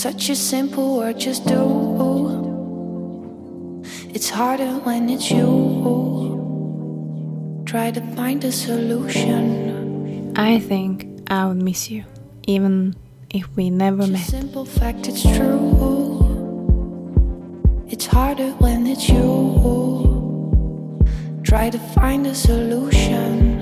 [0.00, 1.60] such a simple word, just do.
[4.14, 6.32] It's harder when it's you.
[7.66, 10.32] Try to find a solution.
[10.36, 12.04] I think I would miss you,
[12.46, 12.96] even
[13.28, 14.24] if we never met.
[14.24, 16.24] Simple fact, it's true.
[17.90, 19.28] It's harder when it's you.
[21.42, 23.60] Try to find a solution.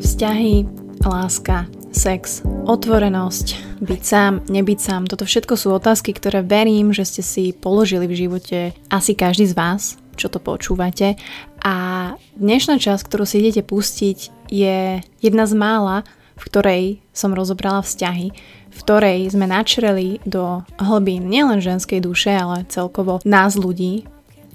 [0.00, 0.64] Vzťahy,
[1.04, 5.02] láska, sex, otvorenosť, byť sám, nebyť sám.
[5.06, 8.58] Toto všetko sú otázky, ktoré verím, že ste si položili v živote
[8.90, 9.82] asi každý z vás,
[10.18, 11.14] čo to počúvate.
[11.62, 11.74] A
[12.34, 16.02] dnešná časť, ktorú si idete pustiť, je jedna z mála,
[16.38, 16.82] v ktorej
[17.14, 18.28] som rozobrala vzťahy,
[18.68, 24.06] v ktorej sme načreli do hlbín nielen ženskej duše, ale celkovo nás ľudí,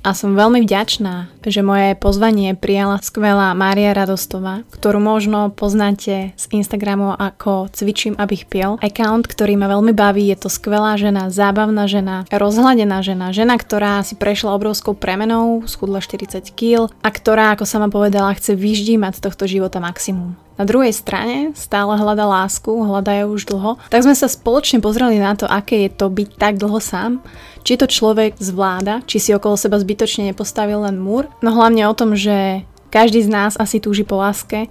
[0.03, 6.45] a som veľmi vďačná, že moje pozvanie prijala skvelá Mária Radostová, ktorú možno poznáte z
[6.51, 8.75] Instagramu ako Cvičím, abych piel.
[8.83, 14.03] Account, ktorý ma veľmi baví, je to skvelá žena, zábavná žena, rozhladená žena, žena, ktorá
[14.03, 19.23] si prešla obrovskou premenou, schudla 40 kg a ktorá, ako sama povedala, chce vyždímať z
[19.23, 20.35] tohto života maximum.
[20.53, 25.33] Na druhej strane stále hľada lásku, hľadajú už dlho, tak sme sa spoločne pozreli na
[25.33, 27.25] to, aké je to byť tak dlho sám,
[27.65, 31.97] či to človek zvláda, či si okolo seba zbytočne nepostavil len múr, no hlavne o
[31.97, 34.69] tom, že každý z nás asi túži po láske,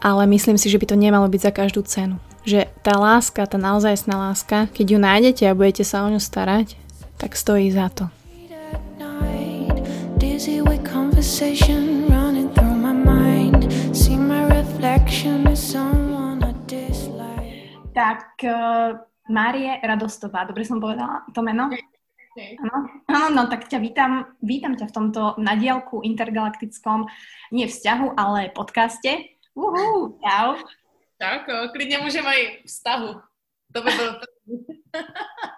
[0.00, 2.16] ale myslím si, že by to nemalo byť za každú cenu.
[2.48, 6.80] Že tá láska, tá naozajstná láska, keď ju nájdete a budete sa o ňu starať,
[7.20, 8.08] tak stojí za to.
[10.18, 12.10] Dizzy with conversation
[17.90, 18.94] Tak, uh,
[19.26, 21.66] Márie Radostová, dobre som povedala to meno?
[22.38, 22.78] Áno,
[23.10, 27.10] áno, no tak ťa vítam, vítam ťa v tomto nadielku intergalaktickom,
[27.50, 29.34] nie vzťahu, ale podcaste.
[29.58, 30.62] Uhú, čau.
[31.18, 33.18] Tak, klidne môžem aj vztahu.
[33.74, 34.12] To by bolo...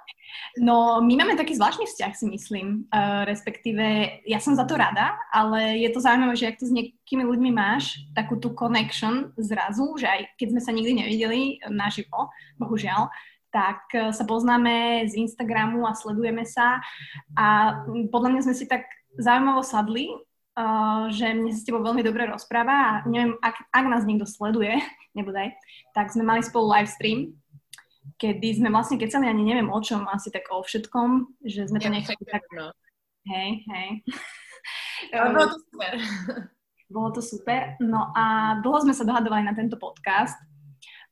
[0.59, 2.91] No, my máme taký zvláštny vzťah, si myslím.
[2.91, 6.75] Uh, respektíve, ja som za to rada, ale je to zaujímavé, že ak to s
[6.75, 11.41] niekými ľuďmi máš, takú tú connection zrazu, že aj keď sme sa nikdy nevideli
[11.71, 13.07] naživo, bohužiaľ,
[13.51, 16.79] tak e, sa poznáme z Instagramu a sledujeme sa
[17.35, 17.47] a
[18.15, 18.87] podľa mňa sme si tak
[19.19, 23.85] zaujímavo sadli, uh, že mne sa s tebou veľmi dobre rozpráva a neviem, ak, ak
[23.91, 24.79] nás niekto sleduje,
[25.19, 25.51] nebudaj,
[25.99, 27.35] tak sme mali spolu live stream,
[28.17, 31.91] kedy sme vlastne kecali ani neviem o čom, asi tak o všetkom, že sme to
[31.91, 32.43] ja, nechali tak...
[32.55, 32.73] No.
[33.29, 33.89] Hej, hej.
[35.15, 35.93] Ale bolo to super.
[36.91, 37.61] Bolo to super.
[37.79, 40.35] No a dlho sme sa dohadovali na tento podcast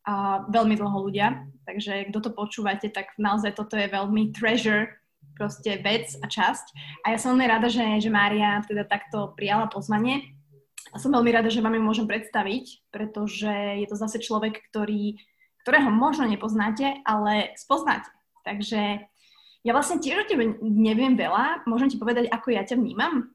[0.03, 4.99] a veľmi dlho ľudia, takže kto to počúvate, tak naozaj toto je veľmi treasure
[5.39, 6.67] proste vec a časť.
[7.07, 10.35] A ja som veľmi rada, že, že Mária teda takto prijala pozvanie.
[10.91, 15.21] A som veľmi rada, že vám ju môžem predstaviť, pretože je to zase človek, ktorý,
[15.69, 18.09] ktorého možno nepoznáte, ale spoznáte.
[18.41, 19.05] Takže
[19.61, 21.69] ja vlastne tiež o tebe neviem veľa.
[21.69, 23.29] Môžem ti povedať, ako ja ťa vnímam?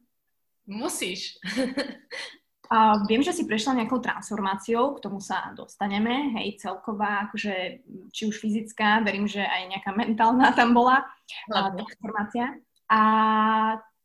[0.65, 1.37] Musíš.
[2.73, 8.25] A viem, že si prešla nejakou transformáciou, k tomu sa dostaneme, hej, celková, akože či
[8.25, 11.05] už fyzická, verím, že aj nejaká mentálna tam bola
[11.53, 12.57] a, transformácia.
[12.89, 13.01] A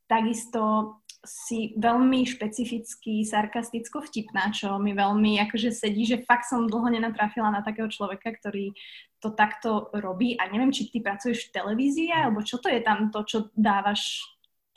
[0.05, 6.95] takisto si veľmi špecificky, sarkasticko vtipná, čo mi veľmi akože sedí, že fakt som dlho
[6.95, 8.71] nenatrafila na takého človeka, ktorý
[9.19, 13.11] to takto robí a neviem, či ty pracuješ v televízii, alebo čo to je tam
[13.11, 14.23] to, čo dávaš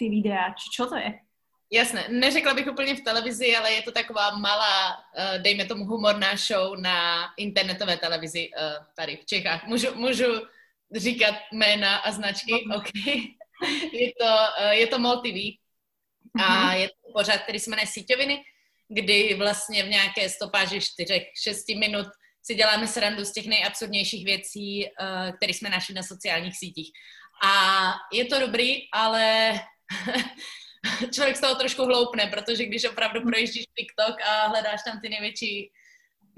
[0.02, 1.14] ty videá, či čo to je?
[1.72, 6.36] Jasné, neřekla bych úplně v televizi, ale je to taková malá, uh, dejme tomu humorná
[6.36, 9.68] show na internetové televizi uh, tady v Čechách.
[9.68, 10.26] Můžu, můžu
[10.96, 12.54] říkat jména a značky?
[12.54, 12.78] Okay.
[12.78, 13.22] okay.
[13.94, 15.61] je, to, uh, je to MOL TV
[16.40, 16.80] a mm-hmm.
[16.80, 18.44] je to pořád, který se jmenuje Síťoviny,
[18.90, 22.08] kdy vlastně v nějaké stopáži 4-6 minut
[22.44, 26.92] si děláme srandu z těch nejabsurdnějších věcí, uh, které jsme našli na sociálních sítích.
[27.44, 29.54] A je to dobrý, ale
[31.14, 35.72] člověk z toho trošku hloupne, protože když opravdu projíždíš TikTok a hledáš tam ty největší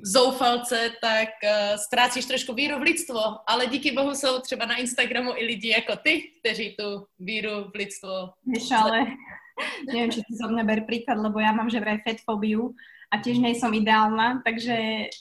[0.06, 5.34] zoufalce, tak uh, ztrácíš trošku víru v lidstvo, ale díky bohu jsou třeba na Instagramu
[5.38, 8.10] i lidi jako ty, kteří tu víru v lidstvo...
[8.46, 9.06] Víš, ale
[9.90, 12.74] neviem, či si zo mňa ber príklad, lebo ja mám že vraj fetfóbiu
[13.14, 14.76] a tiež nie som ideálna, takže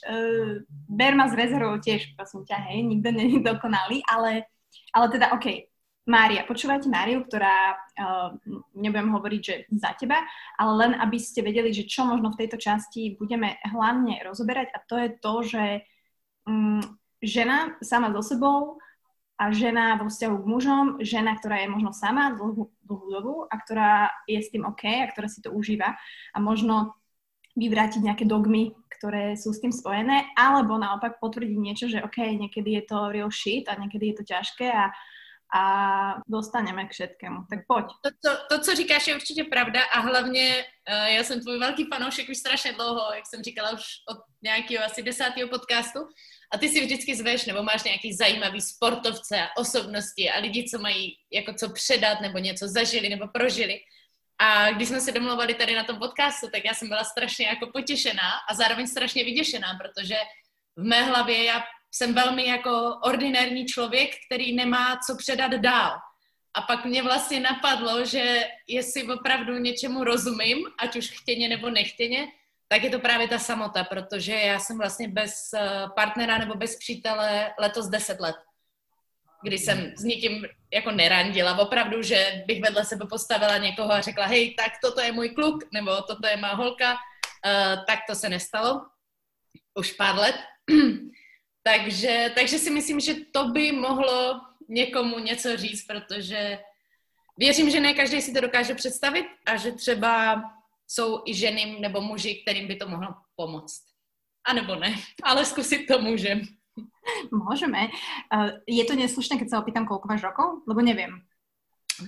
[0.09, 4.49] uh, ber ma z rezervou tiež, prosím ťa, hej, nikto je dokonalý, ale,
[4.93, 5.69] ale teda, OK,
[6.03, 8.35] Mária, počúvajte Máriu, ktorá, uh,
[8.75, 10.19] nebudem hovoriť, že za teba,
[10.59, 14.77] ale len aby ste vedeli, že čo možno v tejto časti budeme hlavne rozoberať a
[14.83, 15.63] to je to, že
[16.43, 16.83] um,
[17.23, 18.82] žena sama so sebou
[19.43, 23.55] a žena vo vzťahu k mužom, žena, ktorá je možno sama dlhú, dlhú dobu a
[23.59, 25.99] ktorá je s tým OK a ktorá si to užíva
[26.31, 26.95] a možno
[27.59, 32.79] vyvrátiť nejaké dogmy, ktoré sú s tým spojené, alebo naopak potvrdiť niečo, že OK, niekedy
[32.79, 34.95] je to real shit a niekedy je to ťažké a
[35.53, 35.63] a
[36.25, 37.45] dostaneme k všetkému.
[37.49, 37.85] Tak pojď.
[38.01, 41.85] To, to, to, co říkáš, je určitě pravda a hlavně uh, já jsem tvůj velký
[41.93, 45.99] fanoušek už strašně dlouho, jak jsem říkala už od nějakého asi desátého podcastu
[46.53, 50.79] a ty si vždycky zveš nebo máš nějaký zajímavý sportovce a osobnosti a lidi, co
[50.79, 53.79] mají jako co předat nebo něco zažili nebo prožili.
[54.39, 57.67] A když jsme se domluvali tady na tom podcastu, tak já jsem byla strašně jako
[57.73, 60.15] potěšená a zároveň strašně vyděšená, protože
[60.75, 65.97] v mé hlavě já jsem velmi jako ordinární člověk, který nemá co předat dál.
[66.53, 72.27] A pak mě vlastně napadlo, že jestli opravdu něčemu rozumím, ať už chtěně nebo nechtěně,
[72.73, 76.75] tak je to právě ta samota, protože já jsem vlastně bez eh, partnera nebo bez
[76.75, 78.35] přítele letos 10 let,
[79.43, 81.57] kdy jsem s někým jako nerandila.
[81.59, 85.63] Opravdu, že bych vedle sebe postavila někoho a řekla, hej, tak toto je můj kluk,
[85.73, 88.81] nebo toto je má holka, uh, tak to se nestalo.
[89.79, 90.35] Už pár let.
[91.63, 96.59] takže, takže si myslím, že to by mohlo někomu něco říct, protože
[97.37, 100.43] věřím, že ne každý si to dokáže představit a že třeba
[100.93, 103.81] jsou i ženy nebo muži, kterým by to mohlo pomoct.
[104.47, 106.41] A nebo ne, ale zkusit to můžem.
[107.29, 107.93] Môžeme.
[108.65, 110.65] Je to neslušné, keď sa opýtam, koľko máš rokov?
[110.65, 111.21] Lebo neviem.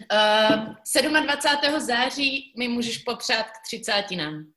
[0.10, 1.80] Uh, 27.
[1.80, 4.50] září mi můžeš popřát k 30 nám.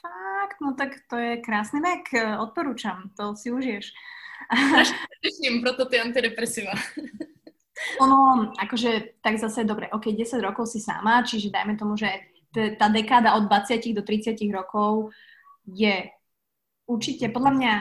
[0.00, 3.90] Fakt, no tak to je krásný vek, odporúčam, to si užiješ.
[5.22, 6.72] Těším, proto ty antidepresiva.
[8.00, 12.06] ono, akože, tak zase, dobre, ok, 10 rokov si sama, čiže dajme tomu, že
[12.80, 15.12] tá dekáda od 20 do 30 rokov
[15.68, 16.08] je
[16.88, 17.74] určite podľa mňa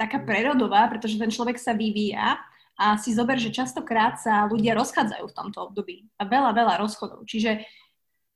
[0.00, 2.40] taká prerodová, pretože ten človek sa vyvíja
[2.80, 7.28] a si zober, že častokrát sa ľudia rozchádzajú v tomto období a veľa, veľa rozchodov.
[7.28, 7.68] Čiže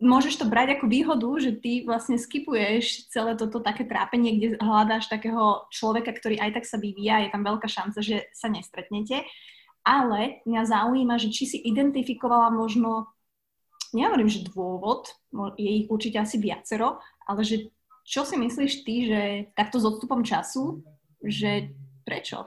[0.05, 5.09] môžeš to brať ako výhodu, že ty vlastne skipuješ celé toto také trápenie, kde hľadáš
[5.09, 9.25] takého človeka, ktorý aj tak sa vyvíja, je tam veľká šanca, že sa nestretnete.
[9.85, 13.09] Ale mňa zaujíma, že či si identifikovala možno,
[13.95, 15.09] nehovorím, že dôvod,
[15.57, 17.71] je ich určite asi viacero, ale že
[18.05, 19.21] čo si myslíš ty, že
[19.57, 20.85] takto s odstupom času
[21.25, 21.73] že
[22.05, 22.45] prečo?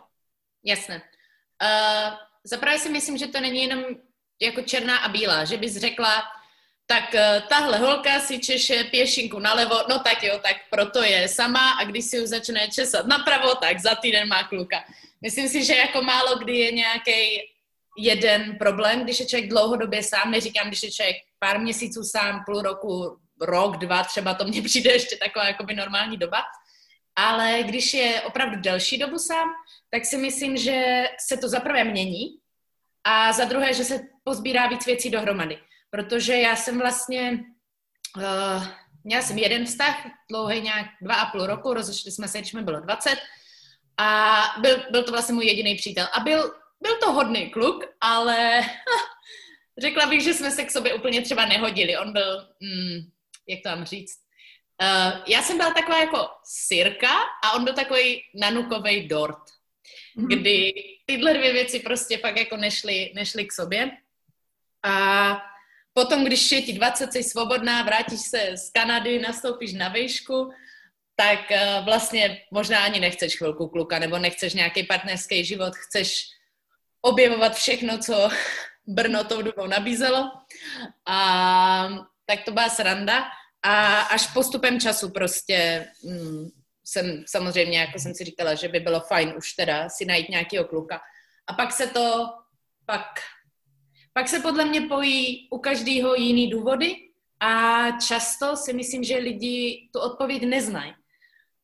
[0.63, 1.01] Jasné.
[1.57, 2.13] Uh,
[2.43, 3.83] zaprvé si myslím, že to není jenom
[4.41, 6.23] jako černá a bílá, že bys řekla,
[6.85, 11.71] tak uh, tahle holka si češe pěšinku nalevo, no tak jo, tak proto je sama
[11.71, 14.83] a když si už začne česat napravo, tak za týden má kluka.
[15.21, 17.19] Myslím si, že jako málo kdy je nějaký
[17.97, 22.61] jeden problém, když je člověk dlouhodobě sám, neříkám, když je člověk pár měsíců sám, půl
[22.61, 26.43] roku, rok, dva, třeba to mně přijde ještě taková jakoby normální doba,
[27.15, 29.47] ale když je opravdu delší dobu sám,
[29.89, 32.25] tak si myslím, že se to za prvé mění
[33.03, 35.59] a za druhé, že se pozbírá víc věcí dohromady.
[35.89, 37.39] Protože já jsem vlastně,
[38.17, 38.67] uh,
[39.03, 42.61] měla jsem jeden vztah, dlouhý nějak dva a půl roku, rozešli jsme se, když mi
[42.61, 43.17] bylo 20
[43.97, 46.07] a byl, byl to vlastně můj jediný přítel.
[46.13, 48.61] A byl, byl to hodný kluk, ale
[49.81, 51.97] řekla bych, že jsme se k sobě úplně třeba nehodili.
[51.97, 52.99] On byl, mm,
[53.47, 54.27] jak to mám říct,
[54.81, 57.09] Uh, já jsem byla taková jako sirka
[57.43, 59.43] a on byl takový nanukový dort,
[60.17, 60.27] mm-hmm.
[60.27, 60.73] kdy
[61.05, 63.91] tyhle dvě věci prostě pak jako nešly, nešly k sobě.
[64.83, 65.37] A
[65.93, 70.51] potom, když je ti 20, jsi svobodná, vrátíš se z Kanady, nastoupíš na výšku,
[71.15, 76.25] tak uh, vlastně možná ani nechceš chvilku kluka, nebo nechceš nějaký partnerský život, chceš
[77.07, 78.29] objevovat všechno, co
[78.87, 80.31] Brno tou dobou nabízelo.
[81.05, 81.89] A
[82.25, 83.23] tak to byla sranda.
[83.63, 86.47] A až postupem času prostě mm,
[86.85, 90.65] jsem samozřejmě, jako jsem si říkala, že by bylo fajn už teda si najít nějakého
[90.65, 91.01] kluka.
[91.47, 92.25] A pak se to,
[92.85, 93.05] pak,
[94.13, 96.95] pak se podle mě pojí u každého jiný důvody
[97.39, 100.93] a často si myslím, že lidi tu odpověď neznají.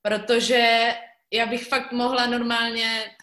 [0.01, 0.93] Protože
[1.31, 3.15] já bych fakt mohla normálně,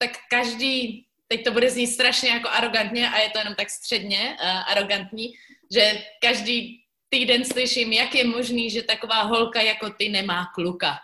[0.00, 4.36] tak každý, teď to bude znít strašně jako arrogantně a je to jenom tak středně
[4.42, 5.32] uh, arrogantní,
[5.74, 10.98] že každý týden slyším, jak je možný, že taková holka jako ty nemá kluka.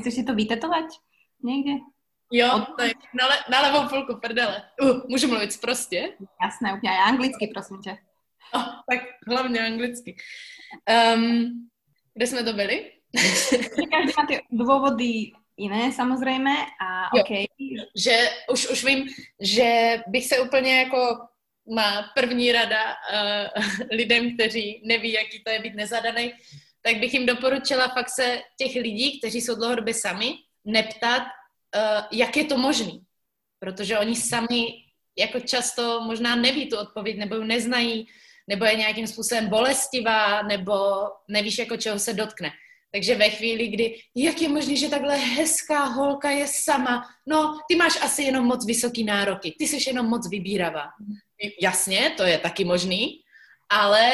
[0.00, 0.84] Chceš si to vytetovat
[1.44, 1.72] někde?
[2.32, 4.62] Jo, to je na, le, na levou půlku prdele.
[4.82, 6.12] Uh, můžu mluvit prostě?
[6.42, 7.98] Jasné, úplně anglicky, prosím tě.
[8.54, 10.16] Oh, tak hlavně anglicky.
[11.14, 11.68] Um,
[12.14, 12.92] kde jsme to byli?
[13.90, 17.46] Každý má ty důvody jiné samozřejmě a jo, OK.
[17.96, 19.08] Že už, už vím,
[19.40, 21.18] že bych se úplně jako
[21.74, 26.32] má první rada uh, lidem, kteří neví, jaký to je být nezadaný,
[26.82, 30.34] tak bych jim doporučila fakt se těch lidí, kteří jsou dlouhodobě sami,
[30.64, 33.00] neptat, uh, jak je to možný.
[33.58, 34.66] Protože oni sami
[35.18, 38.06] jako často možná neví tu odpověď, nebo ji neznají,
[38.48, 40.74] nebo je nějakým způsobem bolestivá, nebo
[41.28, 42.50] nevíš, jako čeho se dotkne.
[42.94, 47.74] Takže ve chvíli, kdy, jak je možné, že takhle hezká holka je sama, no, ty
[47.74, 50.94] máš asi jenom moc vysoký nároky, ty jsi jenom moc vybíravá.
[51.62, 53.20] jasně, to je taky možný,
[53.70, 54.10] ale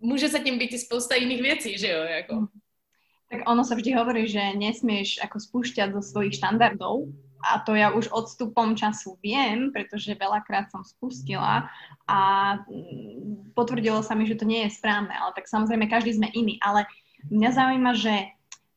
[0.00, 2.46] může sa tím být i spousta jiných věcí, že jo, jako.
[3.30, 7.08] Tak ono sa vždy hovorí, že nesmieš ako spúšťať zo svojich štandardov
[7.40, 11.64] a to ja už odstupom času viem, pretože veľakrát som spustila
[12.04, 12.18] a
[12.68, 16.60] mm, potvrdilo sa mi, že to nie je správne, ale tak samozrejme každý sme iný,
[16.60, 16.84] ale
[17.30, 18.14] mňa zaujíma, že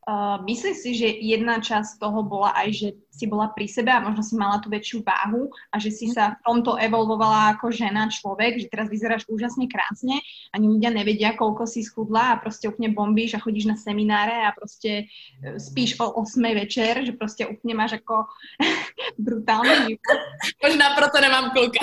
[0.06, 4.06] Uh, myslíš si, že jedna časť toho bola aj, že si bola pri sebe a
[4.06, 8.06] možno si mala tú väčšiu váhu a že si sa v tomto evolvovala ako žena,
[8.14, 10.22] človek, že teraz vyzeráš úžasne krásne,
[10.54, 14.54] ani ľudia nevedia, koľko si schudla a proste úplne bombíš a chodíš na semináre a
[14.54, 15.10] proste
[15.42, 18.30] e, spíš o 8 večer, že proste úplne máš ako
[19.26, 20.22] brutálny život.
[20.62, 21.82] Možná proto nemám kluka.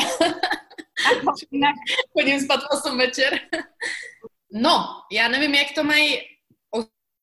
[2.14, 3.50] Chodím spát 8 večer.
[4.54, 6.31] No, já nevím, jak to mají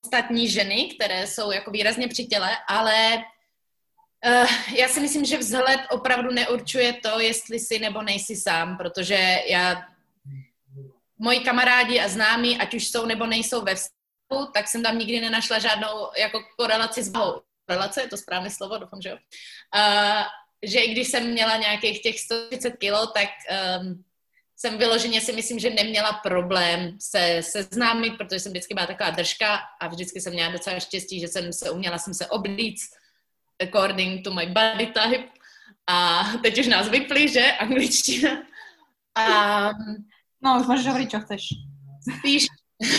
[0.06, 3.24] ostatní ženy, které jsou jako výrazně při těle, ale
[4.26, 9.40] uh, já si myslím, že vzhled opravdu neurčuje to, jestli jsi nebo nejsi sám, protože
[9.50, 9.88] já,
[11.18, 15.22] moji kamarádi a známí, ať už jsou nebo nejsou ve vztahu, tak jsem tam nikdy
[15.22, 17.42] nenašla žádnou jako korelaci s bahou.
[17.68, 19.18] Korelace, je to správné slovo, doufám, že jo.
[19.76, 20.24] Uh,
[20.64, 23.30] že i když jsem měla nějakých těch 130 kilo, tak
[23.82, 24.04] um,
[24.62, 29.60] jsem vyloženě si myslím, že neměla problém se seznámit, protože jsem vždycky byla taková držka
[29.82, 32.90] a vždycky jsem měla docela štěstí, že jsem se uměla jsem se oblíct
[33.64, 35.30] according to my body type.
[35.88, 37.52] A teď už nás vypli, že?
[37.52, 38.44] Angličtina.
[39.16, 39.70] A...
[40.42, 41.44] No, už můžeš hovoriť, čo chceš.
[42.18, 42.46] Spíš,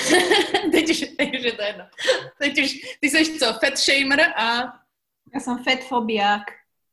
[0.73, 1.85] teď už, teď už je to jedno.
[2.39, 4.57] Teď už, ty jsi co, fat shamer a...
[5.35, 6.43] Já jsem fat fobiák.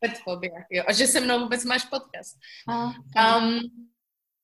[0.06, 0.84] Fat fobiák, jo.
[0.88, 2.38] A že se mnou vůbec máš podcast.
[3.16, 3.60] A, um,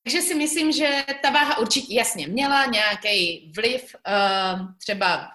[0.04, 5.30] takže si myslím, že ta váha určitě jasně měla nějaký vliv, uh, třeba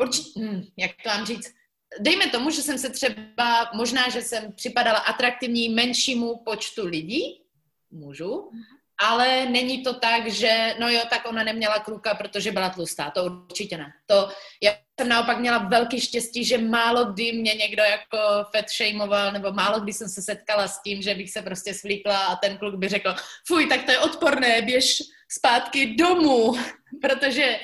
[0.00, 1.54] určitě, hm, jak to mám říct,
[2.00, 7.42] dejme tomu, že jsem se třeba, možná, že jsem připadala atraktivní menšímu počtu lidí,
[7.90, 8.50] mužů,
[8.98, 13.24] ale není to tak, že no jo, tak ona neměla kluka, protože byla tlustá, to
[13.24, 13.92] určitě ne.
[14.06, 14.28] To,
[14.62, 18.18] já jsem naopak měla velký štěstí, že málo kdy mě někdo jako
[18.56, 22.18] fat shameoval, nebo málo kdy jsem se setkala s tím, že bych se prostě svlíkla
[22.18, 23.14] a ten kluk by řekl,
[23.46, 26.52] fuj, tak to je odporné, běž zpátky domů,
[27.02, 27.60] protože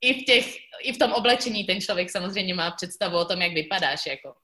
[0.00, 3.52] i v, těch, i v tom oblečení ten člověk samozřejmě má představu o tom, jak
[3.52, 4.34] vypadáš, jako.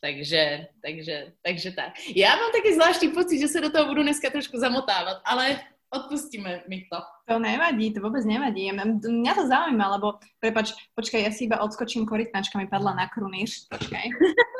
[0.00, 1.92] Takže, takže, takže tak.
[2.16, 5.60] Já mám taky zvláštní pocit, že se do toho budu dneska trošku zamotávat, ale
[5.92, 6.98] odpustíme mi to.
[7.28, 8.72] To nevadí, to vôbec nevadí.
[8.72, 13.68] Mňa to zaujíma, lebo, prepač, počkaj, ja si iba odskočím, korytnačka mi padla na krunýř,
[13.68, 14.06] počkaj.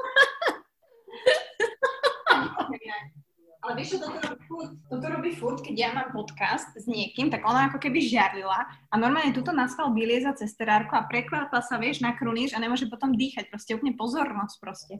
[3.62, 4.74] Ale vieš, čo toto robí furt?
[4.90, 8.94] Toto robí furt, keď ja mám podcast s niekým, tak ona ako keby žiarlila a
[8.98, 13.14] normálne tuto nastal vylieza cez terárku a prekvapla sa, vieš, na krunýř a nemôže potom
[13.14, 13.54] dýchať.
[13.54, 14.98] Proste úplne pozornosť proste.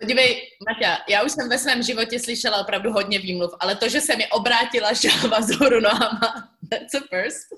[0.00, 4.00] Podívej, Maťa, já už jsem ve svém životě slyšela opravdu hodně výmluv, ale to, že
[4.00, 7.48] se mi obrátila žába z horu nohama, that's a first.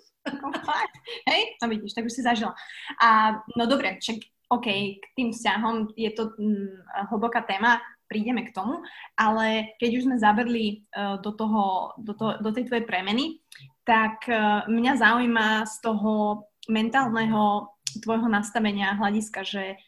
[0.64, 0.96] Fakt.
[1.28, 2.54] Hej, no vidíš, tak už si zažila.
[3.02, 4.16] A no dobre, však
[4.48, 4.66] OK,
[5.00, 6.80] k tým vzťahom je to hm,
[7.12, 8.82] hlboká téma, prídeme k tomu,
[9.20, 13.38] ale keď už sme zabrli uh, do, toho, do, to, do tej tvojej premeny,
[13.84, 17.68] tak uh, mňa zaujíma z toho mentálneho
[18.02, 19.78] tvojho nastavenia hľadiska, že,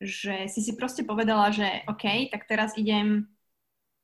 [0.00, 3.28] že si si proste povedala, že OK, tak teraz idem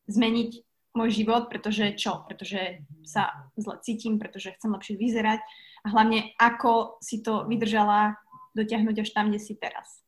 [0.06, 0.62] zmeniť
[0.96, 2.24] môj život, pretože čo?
[2.28, 5.40] Pretože sa zle cítim, pretože chcem lepšie vyzerať
[5.84, 8.16] a hlavne ako si to vydržala
[8.56, 10.00] dotiahnuť až tam, kde si teraz.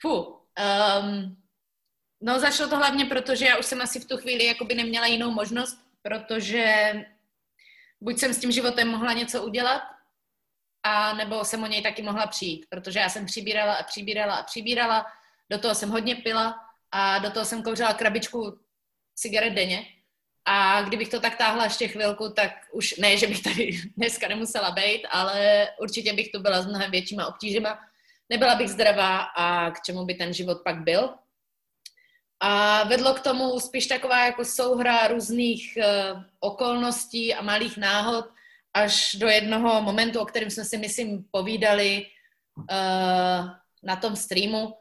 [0.00, 1.36] Fú, um,
[2.24, 5.06] No zašlo to hlavně proto, že já už jsem asi v tu chvíli jakoby neměla
[5.06, 6.92] jinou možnost, protože
[8.00, 9.82] buď jsem s tím životem mohla něco udělat,
[10.84, 14.42] a nebo jsem o něj taky mohla přijít, protože já jsem přibírala a přibírala a
[14.42, 15.06] přibírala,
[15.50, 16.54] do toho jsem hodně pila
[16.92, 18.58] a do toho jsem kouřila krabičku
[19.14, 19.86] cigaret denně.
[20.44, 24.70] A kdybych to tak táhla ještě chvilku, tak už ne, že bych tady dneska nemusela
[24.70, 27.78] být, ale určitě bych tu byla s mnohem většíma obtížima.
[28.28, 31.14] Nebyla bych zdravá a k čemu by ten život pak byl.
[32.40, 38.33] A vedlo k tomu spíš taková jako souhra různých uh, okolností a malých náhod
[38.74, 42.06] až do jednoho momentu, o kterém jsme si, myslím, povídali
[42.56, 43.48] uh,
[43.82, 44.74] na tom streamu.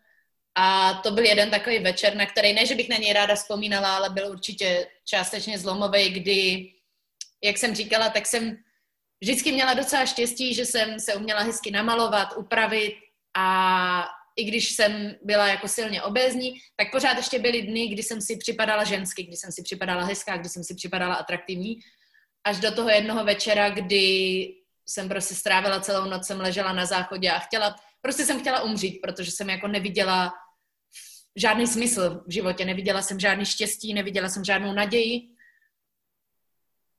[0.55, 3.95] A to byl jeden takový večer, na který ne, že bych na něj ráda vzpomínala,
[3.95, 6.71] ale byl určitě částečně zlomový, kdy,
[7.43, 8.57] jak jsem říkala, tak jsem
[9.21, 12.95] vždycky měla docela štěstí, že jsem se uměla hezky namalovat, upravit
[13.37, 18.21] a i když jsem byla jako silně obézní, tak pořád ještě byly dny, kdy jsem
[18.21, 21.79] si připadala žensky, kdy jsem si připadala hezká, kdy jsem si připadala atraktivní.
[22.43, 24.47] Až do toho jednoho večera, kdy
[24.85, 29.01] jsem prostě strávila celou noc, jsem ležela na záchodě a chtěla, prostě jsem chtěla umřít,
[29.01, 30.33] protože jsem jako neviděla
[31.35, 35.21] žádný smysl v životě, neviděla jsem žádný štěstí, neviděla jsem žádnou naději.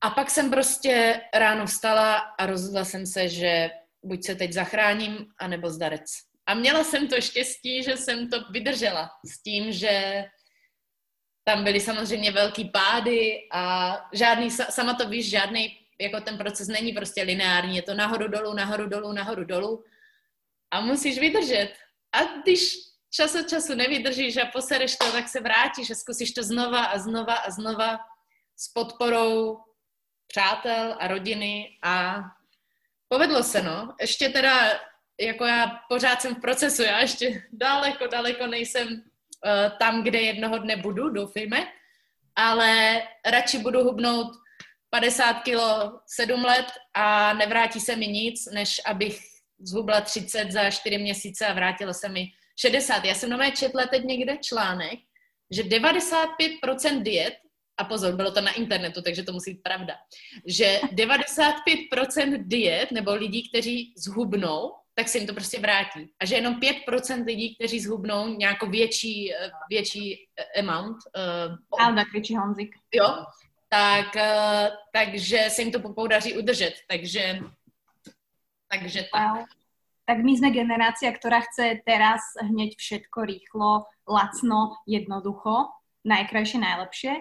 [0.00, 3.70] A pak jsem prostě ráno vstala a rozhodla jsem se, že
[4.02, 6.04] buď se teď zachráním, anebo zdarec.
[6.46, 10.24] A měla jsem to štěstí, že jsem to vydržela s tím, že
[11.44, 16.92] tam byly samozřejmě velký pády a žádný, sama to víš, žádný, jako ten proces není
[16.92, 19.84] prostě lineární, je to nahoru dolů, nahoru dolů, nahoru dolů
[20.70, 21.72] a musíš vydržet.
[22.12, 22.74] A když
[23.10, 26.98] čas od času nevydržíš a posereš to, tak se vrátíš a zkusíš to znova a
[26.98, 27.98] znova a znova
[28.56, 29.58] s podporou
[30.26, 32.22] přátel a rodiny a
[33.08, 33.94] povedlo se, no.
[34.00, 34.80] Ještě teda,
[35.20, 39.02] jako já pořád jsem v procesu, já ještě daleko, daleko nejsem
[39.78, 41.66] tam, kde jednoho dne budu, doufejme,
[42.36, 44.32] ale radši budu hubnout
[44.90, 49.20] 50 kilo 7 let a nevrátí se mi nic, než abych
[49.58, 53.04] zhubla 30 za 4 měsíce a vrátilo se mi 60.
[53.04, 54.98] Já jsem nové četla teď někde článek,
[55.50, 57.34] že 95% diet,
[57.76, 59.94] a pozor, bylo to na internetu, takže to musí být pravda,
[60.46, 66.10] že 95% diet nebo lidí, kteří zhubnou, tak se jim to prostě vrátí.
[66.20, 69.32] A že jenom 5% lidí, kteří zhubnou nějakou větší,
[69.70, 70.96] větší amount.
[71.16, 72.76] Uh, Alda kričí Honzik.
[72.94, 73.26] Jo,
[73.68, 76.74] tak, uh, takže se jim to podaří udržet.
[76.88, 77.40] Takže,
[78.70, 79.46] takže tak.
[80.04, 85.72] Tak my sme generácia, ktorá chce teraz hneď všetko rýchlo, lacno, jednoducho,
[86.04, 87.12] najkrajšie, najlepšie.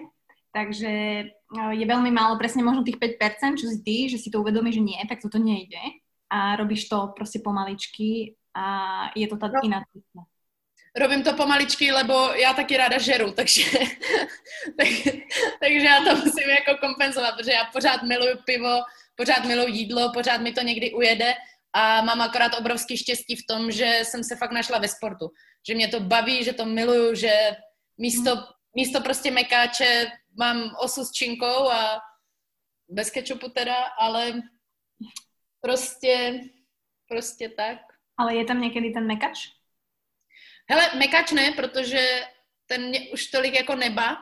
[0.52, 0.92] Takže
[1.24, 4.68] eh, je veľmi málo, presne možno tých 5%, čo si ty, že si to uvedomí,
[4.68, 5.80] že nie, tak toto nejde.
[6.34, 8.64] A robíš to prostě pomaličky a
[9.14, 9.60] je to tá no.
[9.62, 10.20] iná cesta.
[10.96, 13.62] Robím to pomaličky, lebo já taky ráda žeru, takže,
[14.78, 14.88] tak,
[15.60, 18.82] takže já to musím jako kompenzovat, protože já pořád miluju pivo,
[19.16, 21.34] pořád miluju jídlo, pořád mi to někdy ujede
[21.72, 25.30] a mám akorát obrovský štěstí v tom, že jsem se fakt našla ve sportu.
[25.68, 27.56] Že mě to baví, že to miluju, že
[27.98, 28.36] místo,
[28.76, 30.06] místo prostě mekáče
[30.38, 32.00] mám osu s činkou a
[32.88, 34.42] bez kečupu teda, ale
[35.64, 36.40] prostě,
[37.08, 37.78] prostě tak.
[38.16, 39.38] Ale je tam někdy ten mekač?
[40.70, 42.20] Hele, mekač ne, protože
[42.66, 44.16] ten mě už tolik jako neba,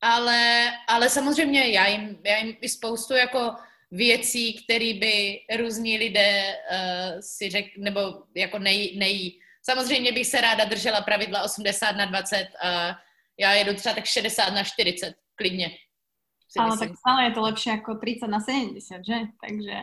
[0.00, 3.54] ale, ale samozřejmě já jim, já jim i spoustu jako
[3.90, 8.00] věcí, které by různí lidé uh, si řek, nebo
[8.34, 9.40] jako nej, nejí.
[9.62, 12.98] Samozřejmě bych se ráda držela pravidla 80 na 20 a
[13.38, 15.70] já jedu třeba tak 60 na 40, klidně.
[16.58, 19.14] Ale tak stále je to lepší jako 30 na 70, že?
[19.40, 19.74] Takže...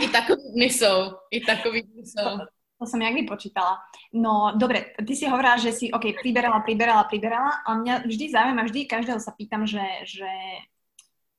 [0.00, 2.38] I takový jsou, i takový jsou.
[2.38, 2.46] To,
[2.78, 3.78] to som jak vypočítala.
[4.12, 8.62] No, dobre, ty si hovorila, že si, OK, priberala, priberala, priberala a mňa vždy zaujíma,
[8.66, 10.28] vždy každého sa pýtam, že, že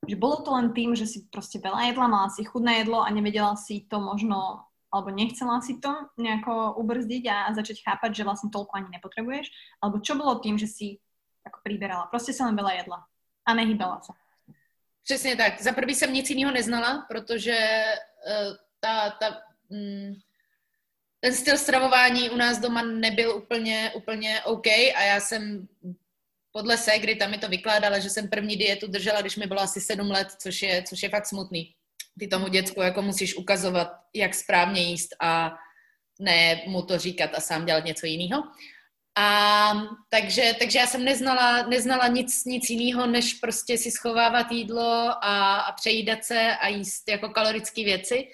[0.07, 3.09] že bolo to len tým, že si proste veľa jedla, mala si chudné jedlo a
[3.09, 8.53] nevedela si to možno, alebo nechcela si to nejako ubrzdiť a začať chápať, že vlastne
[8.53, 9.51] toľko ani nepotrebuješ,
[9.83, 11.01] alebo čo bolo tým, že si
[11.47, 13.05] ako priberala, prostě se len veľa jedla
[13.45, 14.13] a nehybala se.
[15.03, 15.61] Přesně tak.
[15.61, 17.83] Za prvý jsem nic jiného neznala, protože
[18.79, 20.13] ta, ta, mm,
[21.19, 25.67] ten styl stravování u nás doma nebyl úplně, úplně OK a já jsem
[26.51, 29.81] podle kdy tam mi to vykládala, že jsem první dietu držela, když mi bylo asi
[29.81, 31.75] sedm let, což je, což je fakt smutný.
[32.19, 35.53] Ty tomu děcku jako musíš ukazovat, jak správně jíst a
[36.19, 38.43] ne mu to říkat a sám dělat něco jiného.
[39.17, 39.73] A
[40.09, 45.59] takže, takže já jsem neznala, neznala nic, nic jiného, než prostě si schovávat jídlo a,
[45.59, 48.27] a přejídat se a jíst jako kalorické věci.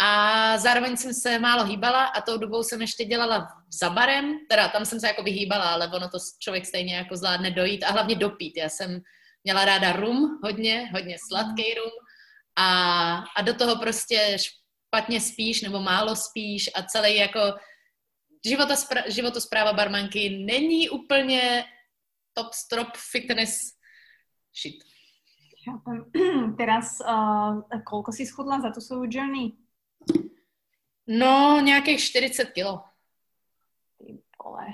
[0.00, 3.48] A zároveň jsem se málo hýbala a tou dobou jsem ještě dělala
[3.80, 7.50] za barem, teda tam jsem se jako vyhýbala, ale ono to člověk stejně jako zvládne
[7.50, 8.56] dojít a hlavně dopít.
[8.56, 9.00] Já jsem
[9.44, 11.90] měla ráda rum hodně, hodně sladký rum
[12.56, 17.40] a, a do toho prostě špatně spíš nebo málo spíš a celý jako
[18.46, 21.64] životospra- životospráva barmanky není úplně
[22.32, 23.72] top strop fitness
[24.62, 24.84] shit.
[26.58, 29.54] Teraz, uh, koľko si schudla za tu svou journey?
[31.06, 32.82] No, nějakých 40 kilo.
[33.98, 34.66] Ty vole.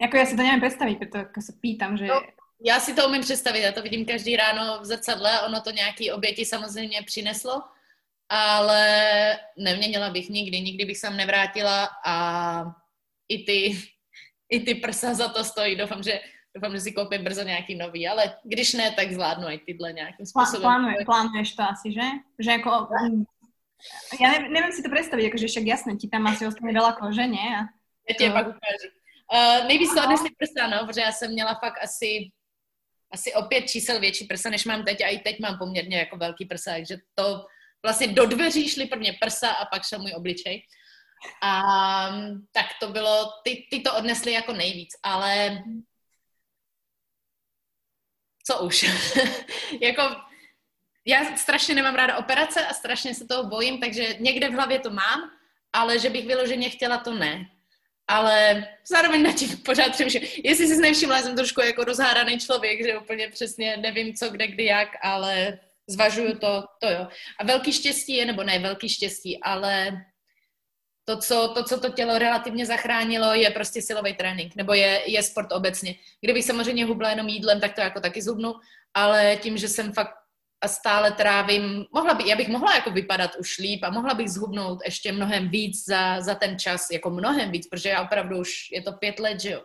[0.00, 2.06] Jako já si to nevím představit, protože jako se pýtam, že...
[2.06, 2.20] No,
[2.60, 6.12] já si to umím představit, já to vidím každý ráno v zrcadle, ono to nějaký
[6.12, 7.62] oběti samozřejmě přineslo,
[8.28, 8.82] ale
[9.58, 12.16] neměnila bych nikdy, nikdy bych sem nevrátila a
[13.28, 13.82] i ty,
[14.50, 15.76] i ty prsa za to stojí.
[15.76, 16.20] Doufám, že
[16.54, 20.26] doufám, že si koupím brzo nějaký nový, ale když ne, tak zvládnu i tyhle nějakým
[20.26, 20.62] způsobem.
[20.62, 22.06] Plánuje, plánuješ to asi, že?
[22.38, 22.70] Že jako
[24.16, 27.28] Ja neviem, neviem si to predstaviť, akože však jasné, ti tam asi ostane veľa kože,
[27.28, 27.44] nie?
[27.44, 27.68] A
[28.08, 28.88] já ti je pak ukážu.
[29.26, 32.30] Uh, nejvíc to odnesli prsa, no, protože já jsem měla fakt asi,
[33.10, 36.16] asi o pět čísel větší prsa, než mám teď a i teď mám poměrně jako
[36.16, 37.46] velký prsa, takže to
[37.86, 40.62] vlastně do dveří šly prvně prsa a pak šel můj obličej.
[41.42, 41.62] A
[42.52, 45.62] tak to bylo, ty, ty to odnesly jako nejvíc, ale
[48.46, 48.84] co už.
[49.80, 50.02] jako
[51.06, 54.90] já strašně nemám ráda operace a strašně se toho bojím, takže někde v hlavě to
[54.90, 55.30] mám,
[55.72, 57.46] ale že bych vyloženě chtěla, to ne.
[58.08, 60.22] Ale zároveň na tím pořád přemýšlím.
[60.44, 64.64] Jestli jsi nevšimla, jsem trošku jako rozhádaný člověk, že úplně přesně nevím, co, kde, kdy,
[64.64, 67.08] jak, ale zvažuju to, to jo.
[67.40, 69.92] A velký štěstí je, nebo ne velký štěstí, ale
[71.04, 75.22] to co, to, co to tělo relativně zachránilo, je prostě silový trénink, nebo je, je
[75.22, 75.94] sport obecně.
[76.20, 78.54] Kdybych samozřejmě hubla jenom jídlem, tak to jako taky zhubnu,
[78.94, 80.14] ale tím, že jsem fakt
[80.60, 84.28] a stále trávím, mohla by, já bych mohla jako vypadat už líp a mohla bych
[84.28, 88.70] zhubnout ještě mnohem víc za, za ten čas, jako mnohem víc, protože já opravdu už,
[88.72, 89.62] je to pět let, že jo.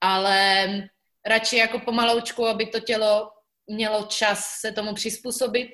[0.00, 0.66] Ale
[1.26, 3.30] radši jako pomaloučku, aby to tělo
[3.66, 5.68] mělo čas se tomu přizpůsobit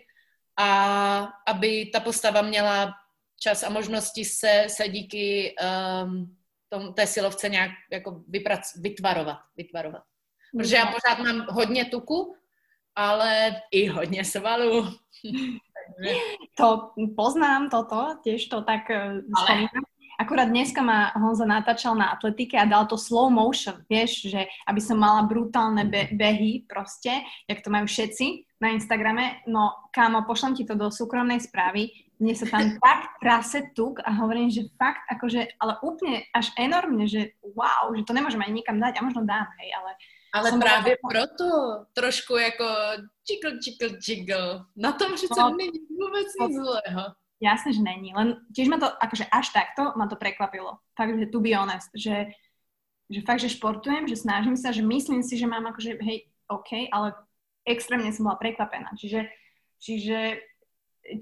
[0.56, 2.94] a aby ta postava měla
[3.40, 5.54] čas a možnosti se, se díky
[6.04, 6.36] um,
[6.68, 10.02] tom, té silovce nějak jako vyprac, vytvarovat, vytvarovat.
[10.58, 12.36] Protože já pořád mám hodně tuku,
[12.94, 14.84] ale i hodně svalů.
[16.56, 19.84] to poznám toto, tiež to tak uh, spomínam.
[20.20, 24.76] Akurát dneska ma Honza natáčal na atletike a dal to slow motion, vieš, že aby
[24.76, 29.40] som mala brutálne be- behy proste, jak to majú všetci na Instagrame.
[29.48, 31.88] No, kámo, pošlem ti to do súkromnej správy.
[32.20, 37.08] Mne sa tam tak trase tuk a hovorím, že fakt, akože, ale úplne až enormne,
[37.08, 39.96] že wow, že to nemôžem ani nikam dať a možno dám, hej, ale
[40.32, 41.10] ale Jsem právě byla...
[41.10, 41.44] proto
[41.92, 42.64] trošku jako
[43.30, 44.64] jiggle, jiggle, jiggle.
[44.76, 47.02] Na tom že no, není vůbec nic zlého.
[47.40, 48.12] Jasne, že není.
[48.12, 50.76] Len tiež ma to, akože až takto ma to prekvapilo.
[50.92, 52.36] Fakt, že to be honest, že,
[53.08, 56.92] že fakt, že športujem, že snažím sa, že myslím si, že mám akože, hej, OK,
[56.92, 57.16] ale
[57.64, 58.92] extrémne som bola prekvapená.
[58.92, 59.32] Čiže,
[59.80, 60.44] čiže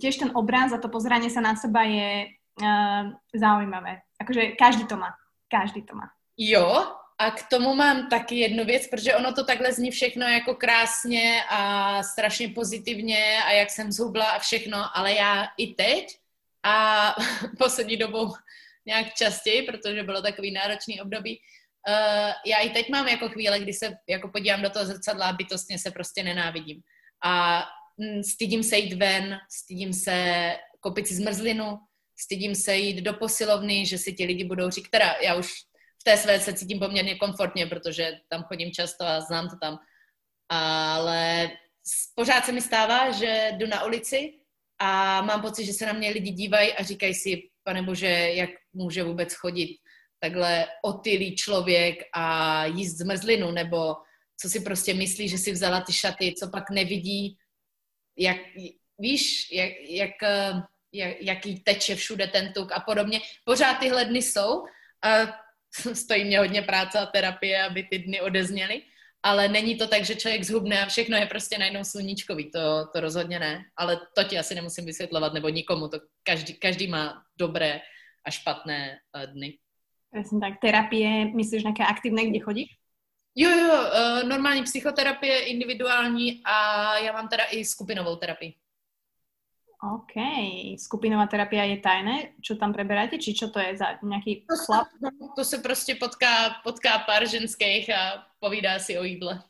[0.03, 4.03] tiež ten obraz a to pozeranie sa na seba je uh, zaujímavé.
[4.19, 5.15] Akože každý to má.
[5.47, 6.11] Každý to má.
[6.35, 10.55] Jo, a k tomu mám taky jednu věc, protože ono to takhle zní všechno jako
[10.55, 16.19] krásně a strašně pozitivně a jak jsem zhubla a všechno, ale já i teď
[16.63, 17.15] a
[17.59, 18.33] poslední dobou
[18.87, 21.41] nějak častěji, protože bylo takový náročný období,
[21.89, 25.33] uh, já i teď mám jako chvíle, kdy se jako podívám do toho zrcadla a
[25.33, 26.81] bytostně se prostě nenávidím.
[27.25, 27.65] A
[28.01, 31.79] hm, stydím se jít ven, stydím se kopit si zmrzlinu,
[32.21, 35.68] stydím se jít do posilovny, že si ti lidi budou říkat, teda já už
[36.01, 39.79] v té své se cítím poměrně komfortně, protože tam chodím často a znám to tam.
[40.49, 41.51] Ale
[42.15, 44.33] pořád se mi stává, že jdu na ulici
[44.79, 48.51] a mám pocit, že se na mě lidi dívají a říkají si, pane bože, jak
[48.73, 49.79] může vůbec chodit
[50.21, 53.97] takhle otylý člověk a jíst zmrzlinu, nebo
[54.41, 57.37] co si prostě myslí, že si vzala ty šaty, co pak nevidí,
[58.19, 58.37] jak,
[58.99, 60.11] víš, jak, jak,
[60.93, 63.21] jak, jaký teče všude ten tuk a podobně.
[63.45, 64.65] Pořád tyhle dny jsou
[65.03, 65.09] a
[65.95, 68.83] stojí mě hodně práce a terapie, aby ty dny odezněly,
[69.23, 73.01] ale není to tak, že člověk zhubne a všechno je prostě najednou sluníčkový, to, to
[73.01, 77.81] rozhodně ne, ale to ti asi nemusím vysvětlovat, nebo nikomu, to každý, každý má dobré
[78.27, 79.59] a špatné uh, dny.
[80.11, 80.61] Presne tak.
[80.61, 82.69] Terapie, myslíš nějaké aktivné, kde chodíš?
[83.37, 88.55] Jo, jo, uh, normální psychoterapie, individuální a já mám teda i skupinovou terapii.
[89.79, 90.15] OK.
[90.79, 92.35] Skupinová terapia je tajné?
[92.43, 93.19] Čo tam preberáte?
[93.19, 94.89] Či čo to je za nějaký chlap?
[95.37, 99.43] To se prostě potká, potká pár ženských a povídá si o jídle.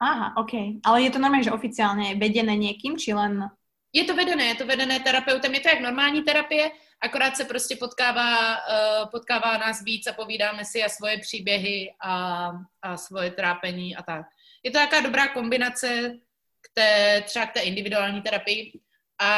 [0.00, 0.80] Aha, OK.
[0.84, 3.50] Ale je to normálně, že oficiálně vedené někým, či len...
[3.92, 5.54] Je to vedené, je to vedené terapeutem.
[5.54, 10.64] Je to jak normální terapie, akorát se prostě potkává, uh, potkává nás víc a povídáme
[10.64, 12.50] si a svoje příběhy a,
[12.82, 14.26] a svoje trápení a tak.
[14.62, 16.18] Je to taková dobrá kombinace
[16.60, 18.80] k té, třeba k té individuální terapii,
[19.20, 19.30] a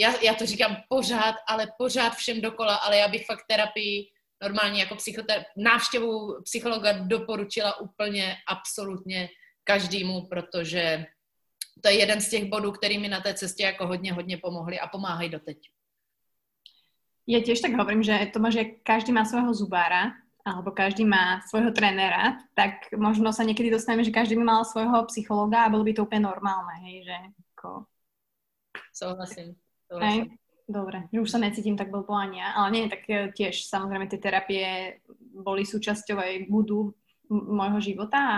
[0.00, 4.08] já, já to říkám pořád, ale pořád všem dokola, ale já bych fakt terapii
[4.42, 9.28] normálně jako psychoter- návštěvu psychologa doporučila úplně absolutně
[9.64, 11.06] každému, protože
[11.80, 14.80] to je jeden z těch bodů, který mi na té cestě jako hodně, hodně pomohli
[14.80, 15.58] a pomáhají doteď.
[17.22, 20.10] Ja tiež tak hovorím, že to má, že každý má svojho zubára,
[20.42, 25.06] alebo každý má svojho trenéra, tak možno sa niekedy dostaneme, že každý by mal svojho
[25.06, 27.16] psychologa a bolo by to úplne normálne, hej, že
[27.54, 27.86] ako
[28.92, 29.56] Souhlasím.
[29.92, 30.36] Hej,
[30.68, 34.08] dobre, že už sa necítim tak blbo ani ja, ale nie, tak e, tiež samozrejme
[34.08, 34.64] tie terapie
[35.32, 36.92] boli súčasťou aj budú
[37.28, 38.36] môjho života a,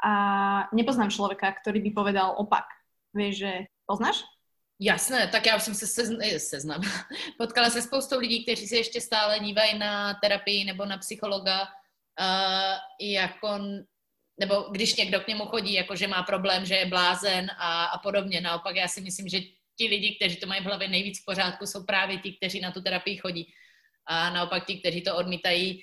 [0.00, 0.12] a
[0.72, 2.68] nepoznám človeka, ktorý by povedal opak.
[3.16, 3.52] Vieš, že
[3.88, 4.24] poznáš?
[4.80, 6.80] Jasné, tak já už jsem se sezn- eh, seznam.
[7.38, 12.76] Potkala se spoustou lidí, kteří se ještě stále dívají na terapii nebo na psychologa uh,
[13.00, 13.58] jako,
[14.40, 17.98] nebo když někdo k němu chodí, jako že má problém, že je blázen a, a
[17.98, 18.40] podobně.
[18.40, 21.66] Naopak já si myslím, že ti lidi, kteří to mají v hlavě nejvíc v pořádku,
[21.66, 23.52] jsou právě ti, kteří na tu terapii chodí.
[24.06, 25.82] A naopak ti, kteří to odmítají,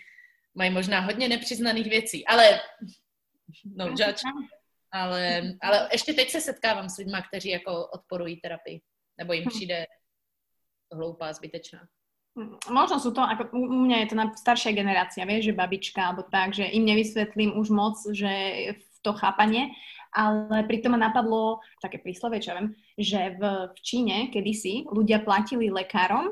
[0.56, 2.28] mají možná hodně nepřiznaných věcí.
[2.28, 2.60] Ale
[3.66, 4.24] no judge.
[4.92, 8.82] Ale, ale ještě teď se setkávám s lidmi, kteří jako odporují terapii.
[9.18, 9.50] Nebo jim hm.
[9.50, 9.86] přijde
[10.94, 11.88] hloupá, zbytečná.
[12.66, 16.26] Možno sú to, ako u mňa je to na staršia generácia, vieš, že babička, alebo
[16.26, 18.34] tak, že im nevysvetlím už moc, že
[18.74, 19.70] v to chápanie,
[20.14, 25.74] ale pritom ma napadlo také príslovie, čo viem, že v, v Číne kedysi ľudia platili
[25.74, 26.30] lekárom,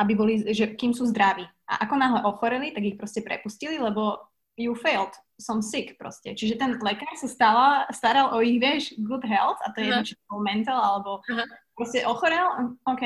[0.00, 1.44] aby boli, že kým sú zdraví.
[1.68, 4.16] A ako náhle ochoreli, tak ich proste prepustili, lebo
[4.58, 6.34] you failed, som sick proste.
[6.34, 10.02] Čiže ten lekár sa stala, staral o ich, vieš, good health, a to je uh-huh.
[10.02, 11.46] jedno, mental, alebo uh-huh.
[11.78, 13.02] proste ochorel, OK,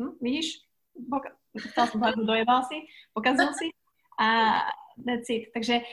[0.00, 0.64] hm, vidíš,
[1.70, 3.68] chcel som povedať, dojebal si, pokazil si
[4.16, 4.62] a
[4.96, 5.52] that's it.
[5.52, 5.84] Takže e,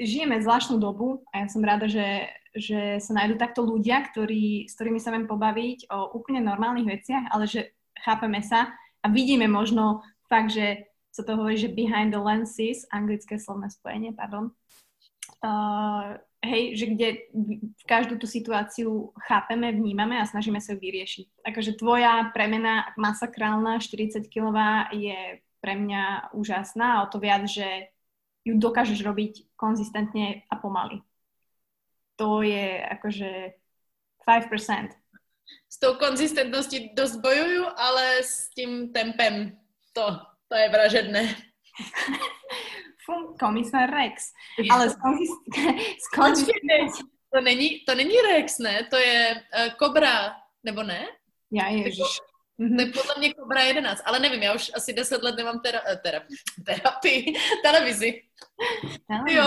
[0.00, 4.74] žijeme zvláštnu dobu a ja som rada, že, že sa nájdú takto ľudia, ktorí, s
[4.74, 10.02] ktorými sa viem pobaviť o úplne normálnych veciach, ale že chápeme sa a vidíme možno
[10.26, 14.54] fakt, že sa to hovorí, že behind the lenses, anglické slovné spojenie, pardon,
[15.42, 17.08] uh, hej, že kde
[17.74, 21.42] v každú tú situáciu chápeme, vnímame a snažíme sa ju vyriešiť.
[21.42, 27.90] Akože tvoja premena masakrálna 40-kilová je pre mňa úžasná a o to viac, že
[28.46, 31.02] ju dokážeš robiť konzistentne a pomaly.
[32.18, 33.30] To je akože
[34.26, 34.88] 5%.
[35.68, 39.56] S tou konzistentností dost bojuju, ale s tím tempem
[39.92, 41.22] to, to je vražedné.
[43.40, 44.32] komisár Rex.
[44.72, 46.52] Ale skončit...
[47.34, 48.88] To není, to není Rex, ne?
[48.90, 50.32] To je uh, Kobra,
[50.64, 51.06] nebo ne?
[51.52, 52.20] Já ježiš.
[52.60, 52.76] Mm-hmm.
[52.76, 55.80] To je podle mě Kobra 11, ale nevím, já už asi 10 let nemám tera,
[55.86, 56.20] eh, tera,
[56.66, 58.22] terapii, televizi.
[59.28, 59.44] Jo,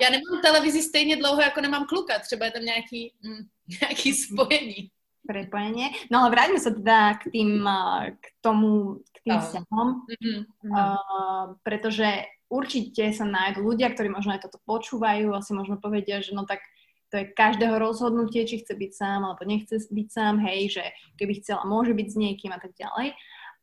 [0.00, 3.46] já nemám televizi stejně dlouho, jako nemám kluka, třeba je tam nějaký, mm,
[3.80, 4.90] nějaký spojení.
[5.28, 6.08] Prepojenie.
[6.08, 10.40] No ale vráťme sa teda k tým, eh, k tomu, k tým vzťahom, mm-hmm.
[10.72, 16.24] uh, pretože určite sa nájdú ľudia, ktorí možno aj toto počúvajú a si možno povedia,
[16.24, 16.64] že no tak
[17.08, 20.84] to je každého rozhodnutie, či chce byť sám alebo nechce byť sám, hej, že
[21.16, 23.16] keby chcela, môže byť s niekým a tak ďalej.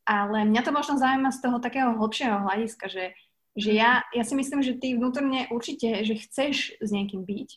[0.05, 3.17] Ale mňa to možno zaujíma z toho takého hlbšieho hľadiska, že,
[3.57, 7.49] že ja, ja si myslím, že ty vnútorne určite, že chceš s niekým byť.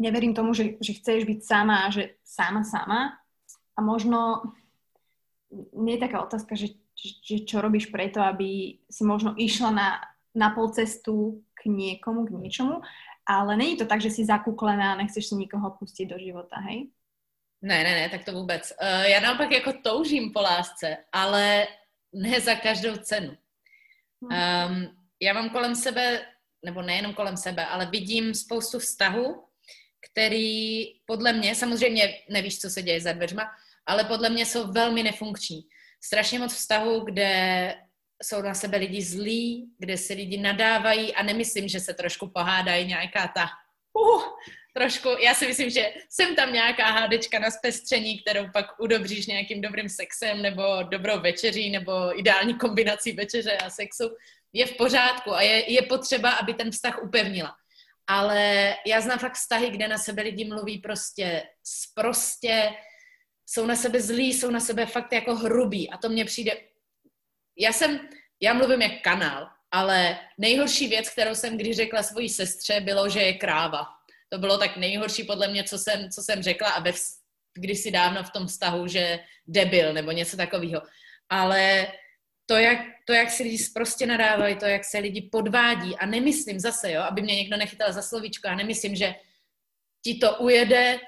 [0.00, 3.16] Neverím tomu, že, že chceš byť sama že sama, sama.
[3.74, 4.48] A možno
[5.72, 9.88] nie je taká otázka, že, že čo robíš preto, aby si možno išla na
[10.34, 12.82] na pol cestu k niekomu, k niečomu,
[13.26, 16.90] ale není to tak, že si zakuklená a nechceš si nikoho pustit do života, hej?
[17.62, 18.72] Ne, ne, ne, tak to vůbec.
[18.82, 21.66] Uh, já naopak jako toužím po lásce, ale
[22.12, 23.36] ne za každou cenu.
[24.20, 26.26] Um, já mám kolem sebe,
[26.64, 29.44] nebo nejenom kolem sebe, ale vidím spoustu vztahů,
[30.10, 33.50] který podle mě, samozřejmě nevíš, co se děje za dveřma,
[33.86, 35.62] ale podle mě jsou velmi nefunkční.
[36.04, 37.74] Strašně moc vztahů, kde
[38.22, 42.86] jsou na sebe lidi zlí, kde si lidi nadávají a nemyslím, že se trošku pohádají
[42.86, 43.48] nějaká ta
[43.92, 44.22] uh,
[44.76, 49.60] trošku, já si myslím, že jsem tam nějaká hádečka na zpestření, kterou pak udobříš nějakým
[49.60, 54.16] dobrým sexem nebo dobrou večeří nebo ideální kombinací večeře a sexu,
[54.52, 57.54] je v pořádku a je, je potřeba, aby ten vztah upevnila.
[58.06, 62.70] Ale já znám fakt vztahy, kde na sebe lidi mluví prostě sprostě,
[63.46, 66.52] jsou na sebe zlí, jsou na sebe fakt jako hrubí a to mně přijde
[67.56, 68.08] já jsem,
[68.40, 73.20] já mluvím jak kanál, ale nejhorší věc, kterou jsem když řekla svojí sestře, bylo, že
[73.20, 73.86] je kráva.
[74.28, 76.92] To bylo tak nejhorší podle mě, co jsem, co jsem řekla a ve,
[77.54, 80.82] kdysi dávno v tom vztahu, že debil nebo něco takového.
[81.28, 81.86] Ale
[82.46, 86.60] to jak, to, jak si lidi prostě nadávají, to, jak se lidi podvádí a nemyslím
[86.60, 89.14] zase, jo, aby mě někdo nechytal za slovíčko, a nemyslím, že
[90.04, 91.00] ti to ujede,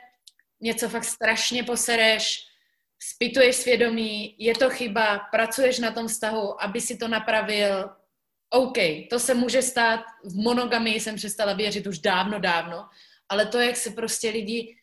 [0.61, 2.47] něco fakt strašně posereš,
[2.99, 7.91] spituješ svědomí, je to chyba, pracuješ na tom vztahu, aby si to napravil.
[8.51, 8.79] OK,
[9.11, 12.89] to se může stát, v monogamii jsem přestala věřit už dávno, dávno,
[13.29, 14.77] ale to, jak se prostě lidi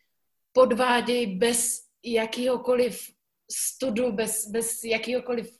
[0.51, 3.09] podvádějí bez jakýhokoliv
[3.51, 5.57] studu, bez, bez jakýhokoliv,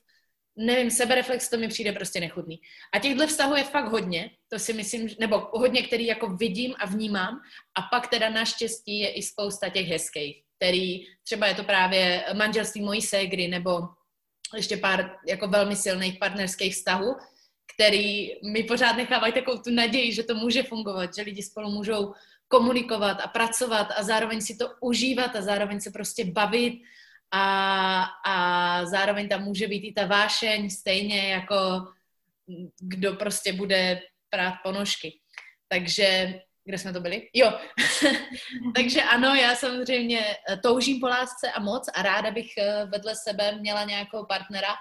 [0.57, 2.61] nevím, sebereflex, to mi přijde prostě nechutný.
[2.93, 6.85] A těchto vztahů je fakt hodně, to si myslím, nebo hodně, který jako vidím a
[6.85, 7.41] vnímám
[7.75, 12.81] a pak teda naštěstí je i spousta těch hezkých který třeba je to právě manželství
[12.81, 13.87] mojí ségry nebo
[14.55, 17.15] ještě pár jako velmi silných partnerských vztahů,
[17.75, 22.13] který mi pořád nechávají takovou tu naději, že to může fungovat, že lidi spolu můžou
[22.47, 26.81] komunikovat a pracovat a zároveň si to užívat a zároveň se prostě bavit
[27.31, 28.35] a, a
[28.85, 31.87] zároveň tam může být i ta vášeň stejně jako
[32.79, 35.19] kdo prostě bude prát ponožky.
[35.67, 37.29] Takže kde jsme to byli?
[37.33, 37.59] Jo.
[38.75, 43.15] Takže ano, já samozřejmě eh, toužím po lásce a moc a ráda bych eh, vedle
[43.15, 44.75] sebe měla nějakou partnera,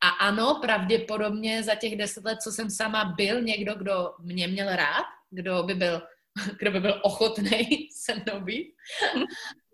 [0.00, 4.76] A ano, pravděpodobně za těch deset let, co jsem sama byl někdo, kdo mě měl
[4.76, 6.02] rád, kdo by byl,
[6.58, 8.74] kdo by byl ochotný se mnou být,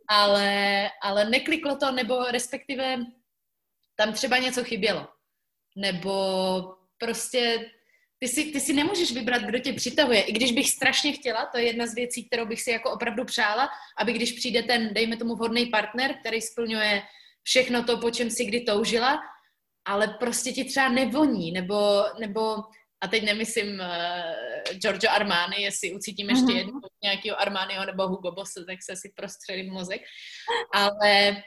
[0.09, 2.99] ale, ale nekliklo to, nebo respektive
[3.97, 5.09] tam třeba něco chybělo.
[5.77, 6.14] Nebo
[6.99, 7.71] prostě
[8.24, 10.22] ty si, ty si nemůžeš vybrat, kdo tě přitahuje.
[10.22, 13.24] I když bych strašně chtěla, to je jedna z věcí, kterou bych si jako opravdu
[13.24, 17.02] přála, aby když přijde ten, dejme tomu, vhodný partner, který splňuje
[17.42, 19.20] všechno to, po čem si kdy toužila,
[19.84, 22.56] ale prostě ti třeba nevoní, nebo, nebo
[23.00, 26.56] a teď nemyslím uh, Giorgio Armani, jestli ucítím ještě mm-hmm.
[26.56, 30.00] jednu nějakého Armaniho nebo Hugo Boss, tak se si prostředím mozek,
[30.74, 31.42] ale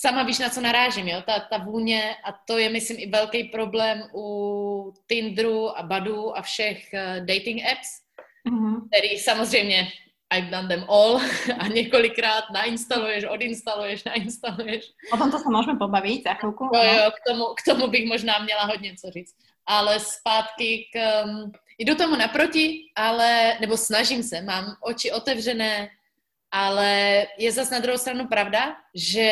[0.00, 1.22] sama víš, na co narážím, jo?
[1.26, 6.42] Ta, ta vůně a to je, myslím, i velký problém u Tinderu a Badu a
[6.42, 7.88] všech uh, dating apps,
[8.48, 8.88] mm-hmm.
[8.88, 9.88] který samozřejmě
[10.32, 11.20] I've done them all
[11.58, 14.84] a několikrát nainstaluješ, odinstaluješ, nainstaluješ.
[15.12, 16.64] O tomto se můžeme pobavit za chvilku.
[16.74, 19.34] Jo, jo, k tomu, k tomu bych možná měla hodně co říct.
[19.66, 21.24] Ale zpátky k...
[21.24, 25.88] Um, jdu tomu naproti, ale, nebo snažím se, mám oči otevřené,
[26.50, 29.28] ale je zase na druhou stranu pravda, že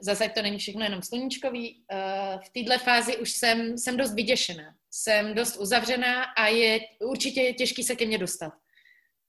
[0.00, 1.84] zase to není všechno jenom sluníčkový.
[1.92, 4.74] Uh, v této fázi už jsem, jsem dost vyděšená.
[4.90, 8.52] Jsem dost uzavřená a je určitě je těžký se ke mně dostat.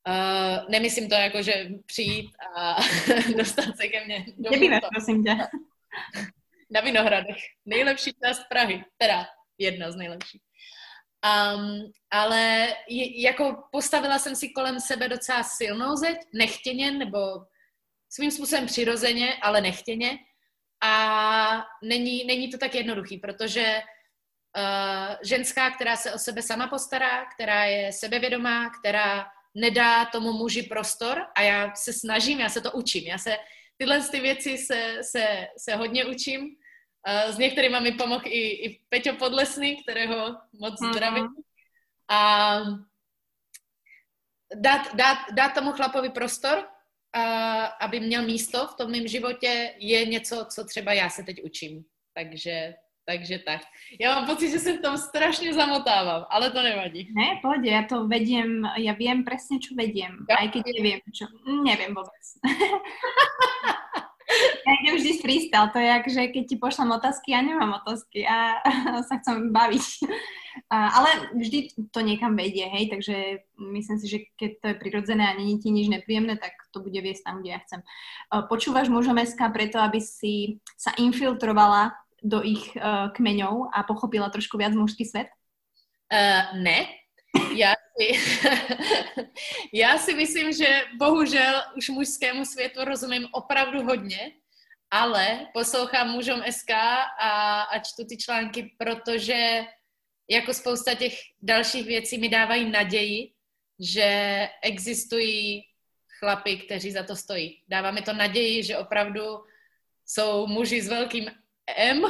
[0.07, 2.75] Uh, nemyslím to jako, že přijít a
[3.37, 4.25] dostat se ke mně.
[4.37, 5.37] Kde býváš, prosím tě?
[6.69, 7.37] Na Vinohradech.
[7.65, 8.83] Nejlepší část Prahy.
[8.97, 9.25] Teda
[9.57, 10.41] jedna z nejlepších.
[11.23, 12.67] Um, ale
[13.15, 17.17] jako postavila jsem si kolem sebe docela silnou zeď, nechtěně, nebo
[18.09, 20.17] svým způsobem přirozeně, ale nechtěně.
[20.83, 23.81] A není, není to tak jednoduchý, protože
[24.57, 30.63] uh, ženská, která se o sebe sama postará, která je sebevědomá, která nedá tomu muži
[30.63, 33.03] prostor a já se snažím, já se to učím.
[33.03, 33.37] Já se
[33.77, 36.55] tyhle ty věci se, se, se hodně učím.
[37.05, 40.93] S některými mi pomohl i, i Peťo Podlesný, kterého moc mhm.
[40.93, 41.27] zdravím.
[42.09, 42.59] A
[44.55, 46.67] dát, dát, dát tomu chlapovi prostor,
[47.13, 51.43] a, aby měl místo v tom mém životě, je něco, co třeba já se teď
[51.43, 51.85] učím.
[52.13, 52.73] Takže
[53.05, 53.61] takže tak.
[53.99, 57.13] Já mám pocit, že se v tom strašně zamotávám, ale to nevadí.
[57.15, 60.35] Ne, pohodě, já to vedím, já vím přesně, co vedím, ja.
[60.35, 61.25] aj keď nevím, čo,
[61.63, 62.25] nevím vůbec.
[64.65, 68.25] ja idem vždy freestyle, to je jak, že keď ti pošlám otázky, ja nemám otázky
[68.27, 68.61] a
[69.07, 69.85] sa chcem baviť.
[70.69, 73.15] ale vždy to niekam vedie, hej, takže
[73.57, 76.97] myslím si, že keď to je prirodzené a není ti nič nepríjemné, tak to bude
[76.97, 77.81] viesť tam, kde ja chcem.
[78.49, 81.93] Počúvaš mužom SK preto, aby si sa infiltrovala
[82.23, 85.27] do ich uh, kmeňov a pochopila trošku viac mužský svět?
[86.07, 87.02] Uh, ne.
[87.55, 88.11] Já si,
[89.73, 94.31] já si myslím, že bohužel už mužskému světu rozumím opravdu hodně,
[94.91, 99.65] ale poslouchám mužom SK a, a čtu ty články, protože
[100.29, 103.33] jako spousta těch dalších věcí mi dávají naději,
[103.79, 105.63] že existují
[106.19, 107.63] chlapy, kteří za to stojí.
[107.67, 109.23] Dává mi to naději, že opravdu
[110.05, 111.31] jsou muži s velkým
[111.77, 112.01] M.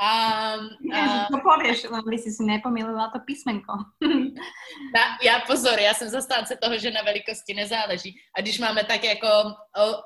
[0.00, 0.52] a,
[0.94, 1.26] a...
[1.30, 3.72] To pověš, aby si si nepomílila to písmenko.
[4.94, 8.20] Na, já pozor, já jsem zastánce toho, že na velikosti nezáleží.
[8.36, 9.28] A když máme tak jako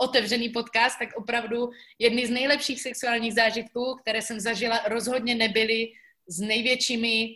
[0.00, 5.92] otevřený podcast, tak opravdu jedny z nejlepších sexuálních zážitků, které jsem zažila, rozhodně nebyly
[6.28, 7.28] s největšími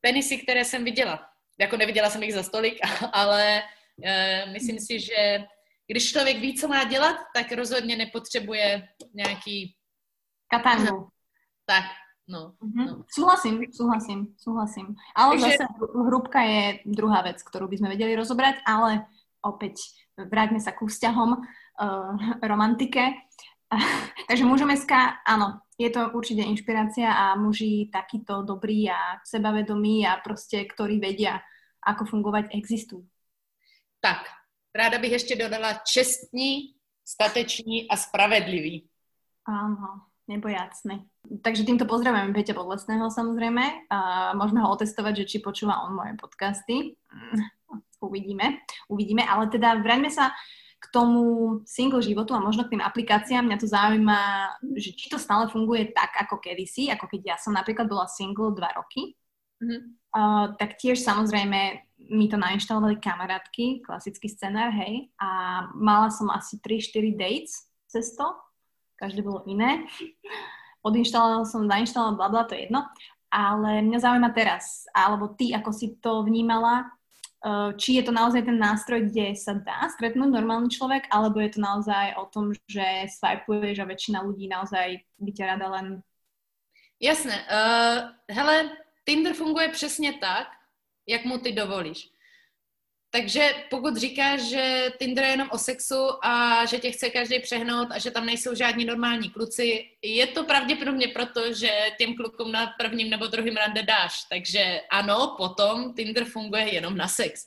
[0.00, 1.28] penisy, které jsem viděla.
[1.60, 2.78] Jako neviděla jsem jich za stolik,
[3.12, 3.62] ale
[3.98, 5.44] uh, myslím si, že
[5.86, 9.76] když člověk ví, co má dělat, tak rozhodně nepotřebuje nějaký...
[10.48, 11.13] Katangu.
[11.64, 11.84] Tak,
[12.28, 12.54] no.
[12.62, 12.86] Mm-hmm.
[12.86, 13.04] no.
[13.08, 14.94] Súhlasím, súhlasím, súhlasím.
[15.16, 15.46] Ale Takže...
[15.46, 15.64] zase
[16.06, 19.06] hrubka je druhá věc, kterou bychom věděli rozobrať, ale
[19.42, 19.72] opět
[20.16, 23.18] vráťme sa ku vzťahom, uh, romantike.
[24.28, 24.92] Takže mužom SK,
[25.26, 31.42] áno, je to určite inšpirácia a muži takýto dobrý a sebavedomí a prostě, ktorí vedia,
[31.82, 33.04] ako fungovať, existujú.
[34.00, 34.30] Tak,
[34.74, 36.74] Ráda bych ještě dodala čestní,
[37.04, 38.88] stateční a spravedlivý.
[40.24, 41.04] Áno, nebojácný.
[41.44, 46.16] Takže týmto pozdravujeme Peťa Podlesného samozrejme a môžeme ho otestovať, že či počúva on moje
[46.16, 46.96] podcasty.
[47.12, 47.44] Mm,
[48.00, 50.32] uvidíme, uvidíme, ale teda vraňme sa
[50.80, 53.44] k tomu single životu a možno k tým aplikáciám.
[53.44, 54.20] Mňa to zaujíma,
[54.76, 58.52] že či to stále funguje tak, ako kedysi, ako keď ja som napríklad bola single
[58.52, 59.16] dva roky.
[59.64, 59.80] Mm-hmm.
[60.12, 61.80] Uh, tak tiež samozrejme
[62.12, 68.28] mi to nainštalovali kamarátky, klasický scenár, hej, a mala som asi 3-4 dates cez to,
[68.96, 69.84] každé bolo iné.
[70.84, 72.84] Odinštalovala som, nainštalovala, bla, bla, to je jedno.
[73.34, 76.86] Ale mňa zaujíma teraz, alebo ty, ako si to vnímala,
[77.42, 81.58] uh, či je to naozaj ten nástroj, kde sa dá stretnúť normálny človek, alebo je
[81.58, 85.86] to naozaj o tom, že swipeuješ a väčšina ľudí naozaj by ťa rada len...
[87.02, 87.34] Jasné.
[87.50, 88.70] Uh, hele,
[89.04, 90.46] Tinder funguje přesně tak,
[91.08, 92.13] jak mu ty dovolíš.
[93.14, 97.88] Takže pokud říkáš, že Tinder je jenom o sexu a že tě chce každý přehnout
[97.90, 102.74] a že tam nejsou žádní normální kluci, je to pravděpodobně proto, že těm klukům na
[102.78, 104.24] prvním nebo druhém rande dáš.
[104.30, 107.46] Takže ano, potom Tinder funguje jenom na sex.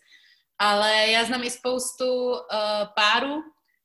[0.59, 2.37] Ale já znám i spoustu uh,
[2.95, 3.41] párů,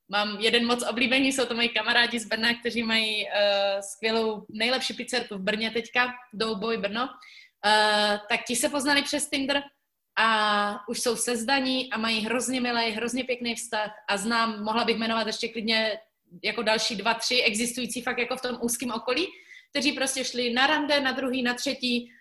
[0.09, 3.31] mám jeden moc oblíbený, jsou to moji kamarádi z Brna, kteří mají uh,
[3.79, 9.63] skvělou, nejlepší pizzerku v Brně teďka, Doughboy Brno, uh, tak ti se poznali přes Tinder
[10.15, 14.97] a už jsou sezdaní a mají hrozně milý, hrozně pěkný vztah a znám, mohla bych
[14.97, 15.99] jmenovat ještě klidně
[16.43, 19.27] jako další dva, tři existující fakt jako v tom úzkém okolí,
[19.69, 22.11] kteří prostě šli na rande, na druhý, na třetí,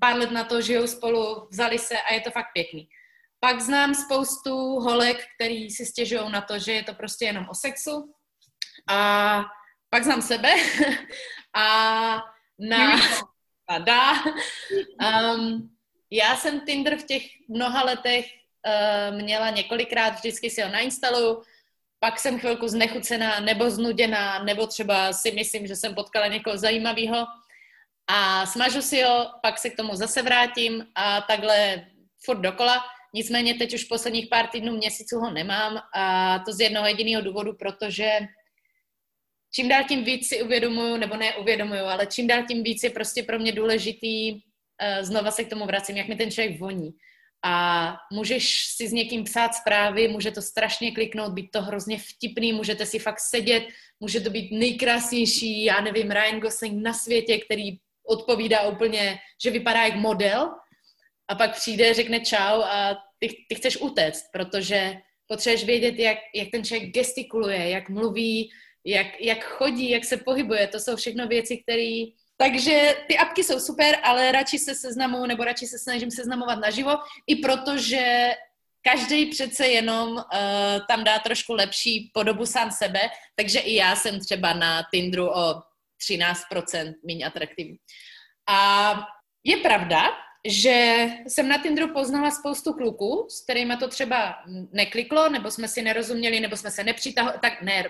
[0.00, 2.88] pár let na to žijou spolu, vzali se a je to fakt pěkný.
[3.40, 7.54] Pak znám spoustu holek, který si stěžují na to, že je to prostě jenom o
[7.54, 8.14] sexu.
[8.88, 9.44] A
[9.90, 10.54] pak znám sebe
[11.54, 12.16] a
[12.58, 12.96] na...
[13.68, 14.12] A dá.
[15.34, 15.71] Um,
[16.12, 21.42] já jsem Tinder v těch mnoha letech uh, měla několikrát, vždycky si ho nainstaluju,
[22.00, 27.26] pak jsem chvilku znechucená nebo znuděná, nebo třeba si myslím, že jsem potkala někoho zajímavého
[28.06, 31.86] a smažu si ho, pak se k tomu zase vrátím a takhle
[32.24, 32.84] furt dokola.
[33.14, 37.52] Nicméně teď už posledních pár týdnů, měsíců ho nemám a to z jednoho jediného důvodu,
[37.52, 38.20] protože
[39.54, 42.90] čím dál tím víc si uvědomuju, nebo ne uvědomuju, ale čím dál tím víc je
[42.90, 44.42] prostě pro mě důležitý
[45.00, 46.90] znova se k tomu vracím, jak mi ten člověk voní.
[47.44, 52.52] A můžeš si s někým psát zprávy, může to strašně kliknout, být to hrozně vtipný,
[52.52, 53.64] můžete si fakt sedět,
[54.00, 57.70] může to být nejkrásnější, já nevím, Ryan Gosling na světě, který
[58.06, 60.50] odpovídá úplně, že vypadá jak model
[61.28, 66.48] a pak přijde, řekne čau a ty, ty chceš utéct, protože potřebuješ vědět, jak, jak
[66.50, 68.50] ten člověk gestikuluje, jak mluví,
[68.84, 70.66] jak, jak chodí, jak se pohybuje.
[70.66, 72.04] To jsou všechno věci, které
[72.36, 76.90] takže ty apky jsou super, ale radši se seznamuju nebo radši se snažím seznamovat naživo,
[77.26, 78.34] i protože
[78.82, 80.22] každý přece jenom uh,
[80.88, 83.00] tam dá trošku lepší podobu sám sebe,
[83.34, 85.62] takže i já jsem třeba na Tinderu o
[86.10, 87.76] 13% méně atraktivní.
[88.48, 88.94] A
[89.44, 90.02] je pravda,
[90.44, 94.38] že jsem na Tinderu poznala spoustu kluků, s kterými to třeba
[94.72, 97.84] nekliklo, nebo jsme si nerozuměli, nebo jsme se nepřitahovali, tak ne,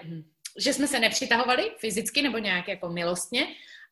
[0.59, 3.47] že jsme se nepřitahovali fyzicky nebo nějak jako milostně,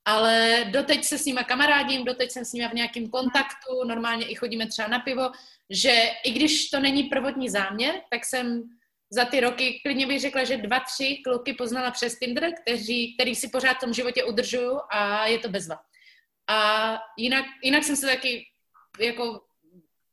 [0.05, 4.35] ale doteď se s nima kamarádím, doteď jsem s nima v nějakém kontaktu, normálně i
[4.35, 5.31] chodíme třeba na pivo,
[5.71, 8.63] že i když to není prvotní záměr, tak jsem
[9.13, 13.35] za ty roky, klidně bych řekla, že dva, tři kluky poznala přes Tinder, kteří, který
[13.35, 15.81] si pořád v tom životě udržuju a je to bezva.
[16.49, 18.47] A jinak, jinak jsem se taky
[19.01, 19.41] jako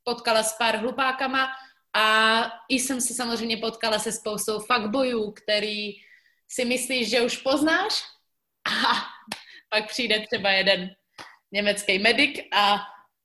[0.04, 1.48] potkala s pár hlupákama
[1.94, 5.94] a i jsem se samozřejmě potkala se spoustou fuckboyů, který
[6.48, 8.04] si myslíš, že už poznáš
[8.68, 9.17] a
[9.70, 10.90] pak přijde třeba jeden
[11.52, 12.80] německý medic a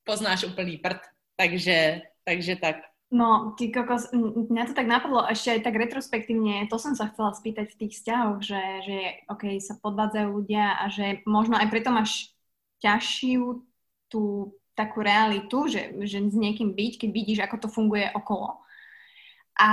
[0.04, 1.00] poznáš úplný prd.
[1.36, 2.76] Takže, takže tak.
[3.12, 4.08] No, ty kokos,
[4.48, 7.92] mňa to tak napadlo ešte aj tak retrospektívne, to som sa chcela spýtať v tých
[8.00, 12.32] vzťahoch, že, že ok, sa podvádzajú ľudia a že možno aj preto máš
[12.80, 13.68] ťažšiu
[14.08, 18.61] tú takú realitu, že, že s niekým byť, keď vidíš, ako to funguje okolo.
[19.58, 19.70] A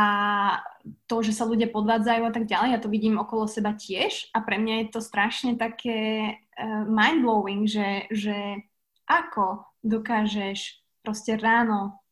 [1.08, 4.44] to, že sa ľudia podvádzajú a tak ďalej, ja to vidím okolo seba tiež a
[4.44, 8.60] pre mňa je to strašne také uh, mind-blowing, že, že
[9.08, 12.04] ako dokážeš proste ráno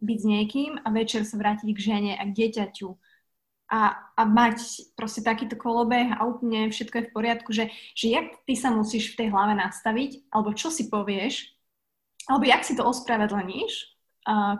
[0.00, 2.88] byť s niekým a večer sa vrátiť k žene a k dieťaťu
[3.70, 3.80] a,
[4.18, 8.58] a mať proste takýto kolobeh a úplne všetko je v poriadku, že, že jak ty
[8.58, 11.54] sa musíš v tej hlave nastaviť, alebo čo si povieš,
[12.26, 13.99] alebo jak si to ospravedlníš,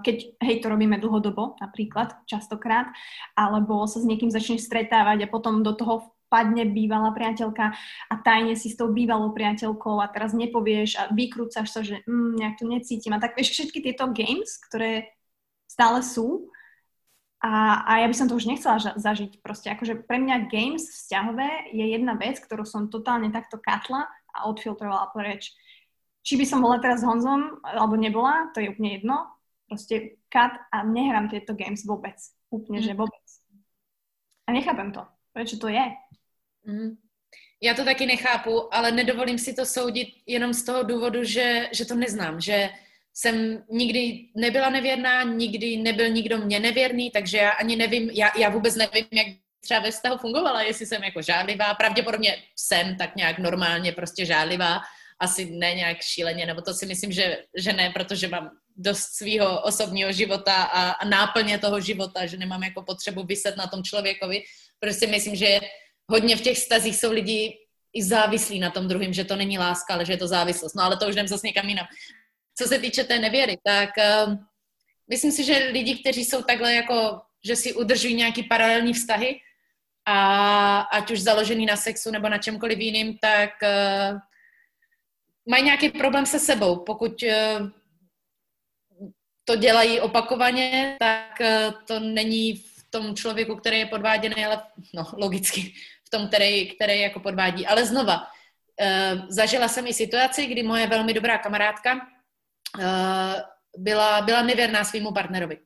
[0.03, 2.91] keď, hej, to robíme dlhodobo napríklad, častokrát,
[3.39, 7.75] alebo sa s niekým začneš stretávať a potom do toho padne bývalá priateľka
[8.07, 12.39] a tajne si s tou bývalou priateľkou a teraz nepovieš a vykrúcaš sa, že mm,
[12.39, 13.13] nejak to necítim.
[13.13, 15.11] A tak vieš, všetky tieto games, ktoré
[15.67, 16.51] stále sú
[17.43, 19.43] a, a ja by som to už nechcela zažiť.
[19.43, 24.47] Proste akože pre mňa games vzťahové je jedna vec, ktorú som totálne takto katla a
[24.47, 25.51] odfiltrovala preč.
[26.21, 29.25] Či by som bola teraz s Honzom, alebo nebola, to je úplne jedno,
[29.71, 32.19] Proste cut a nehrám tieto games vôbec.
[32.51, 32.87] Úplne, mm.
[32.91, 33.27] že vôbec.
[34.47, 35.07] A nechápem to.
[35.31, 35.85] Prečo to je?
[36.67, 36.99] Mm.
[37.63, 41.85] Já to taky nechápu, ale nedovolím si to soudit jenom z toho důvodu, že, že
[41.85, 42.71] to neznám, že
[43.15, 48.49] jsem nikdy nebyla nevěrná, nikdy nebyl nikdo mě nevěrný, takže já ani nevím, já, já
[48.49, 49.27] vůbec nevím, jak
[49.61, 54.81] třeba ve vztahu fungovala, jestli jsem jako žádlivá, pravděpodobně jsem tak nějak normálně prostě žádlivá,
[55.21, 58.51] asi ne nějak šíleně, nebo to si myslím, že, že ne, protože mám
[58.81, 63.67] dost svého osobního života a, a náplně toho života, že nemám jako potřebu vyset na
[63.67, 64.43] tom člověkovi.
[64.79, 65.61] Prostě myslím, že
[66.09, 67.59] hodně v těch stazích jsou lidi
[67.93, 70.75] i závislí na tom druhém, že to není láska, ale že je to závislost.
[70.75, 71.87] No ale to už jdem zase někam jinam.
[72.59, 74.35] Co se týče té nevěry, tak uh,
[75.09, 79.41] myslím si, že lidi, kteří jsou takhle jako, že si udržují nějaký paralelní vztahy,
[80.07, 84.19] a ať už založený na sexu nebo na čemkoliv jiným, tak uh,
[85.47, 86.77] mají nějaký problém se sebou.
[86.77, 87.69] Pokud uh,
[89.45, 94.63] to dělají opakovaně, tak uh, to není v tom člověku, který je podváděný, ale
[94.95, 95.75] no, logicky
[96.07, 97.67] v tom, který, který jako podvádí.
[97.67, 102.85] Ale znova, uh, zažila jsem i situaci, kdy moje velmi dobrá kamarádka uh,
[103.77, 105.59] byla, byla nevěrná svýmu partnerovi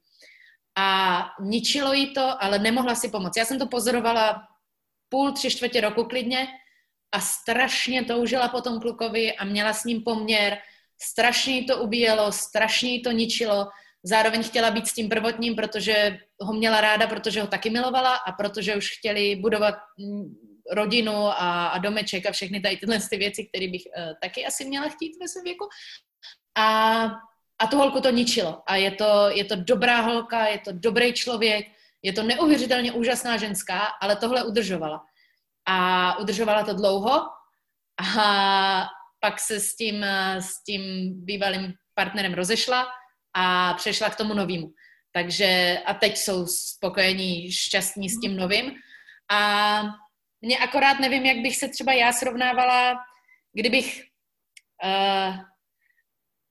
[0.79, 3.37] a ničilo jí to, ale nemohla si pomoct.
[3.37, 4.49] Já jsem to pozorovala
[5.09, 6.49] půl, tři čtvrtě roku klidně
[7.13, 10.59] a strašně toužila po tom klukovi a měla s ním poměr,
[11.03, 13.69] strašně to ubíjelo, strašně to ničilo,
[14.03, 18.33] zároveň chtěla být s tím prvotním, protože ho měla ráda, protože ho taky milovala a
[18.33, 20.25] protože už chtěli budovat mm,
[20.73, 24.65] rodinu a, a domeček a všechny tady tyhle ty věci, které bych uh, taky asi
[24.65, 25.69] měla chtít ve svém věku.
[26.59, 27.11] A
[27.59, 28.63] a tu holku to ničilo.
[28.67, 31.67] A je to, je to dobrá holka, je to dobrý člověk,
[32.03, 35.05] je to neuvěřitelně úžasná ženská, ale tohle udržovala.
[35.69, 37.23] A udržovala to dlouho
[38.17, 38.87] a
[39.25, 40.05] pak se s tím,
[40.39, 42.87] s tím bývalým partnerem rozešla
[43.37, 44.69] a přešla k tomu novému.
[45.13, 48.73] Takže a teď jsou spokojení, šťastní s tím novým.
[49.31, 49.41] A
[50.41, 52.97] mě akorát nevím, jak bych se třeba já srovnávala,
[53.53, 54.03] kdybych,
[54.85, 55.37] uh,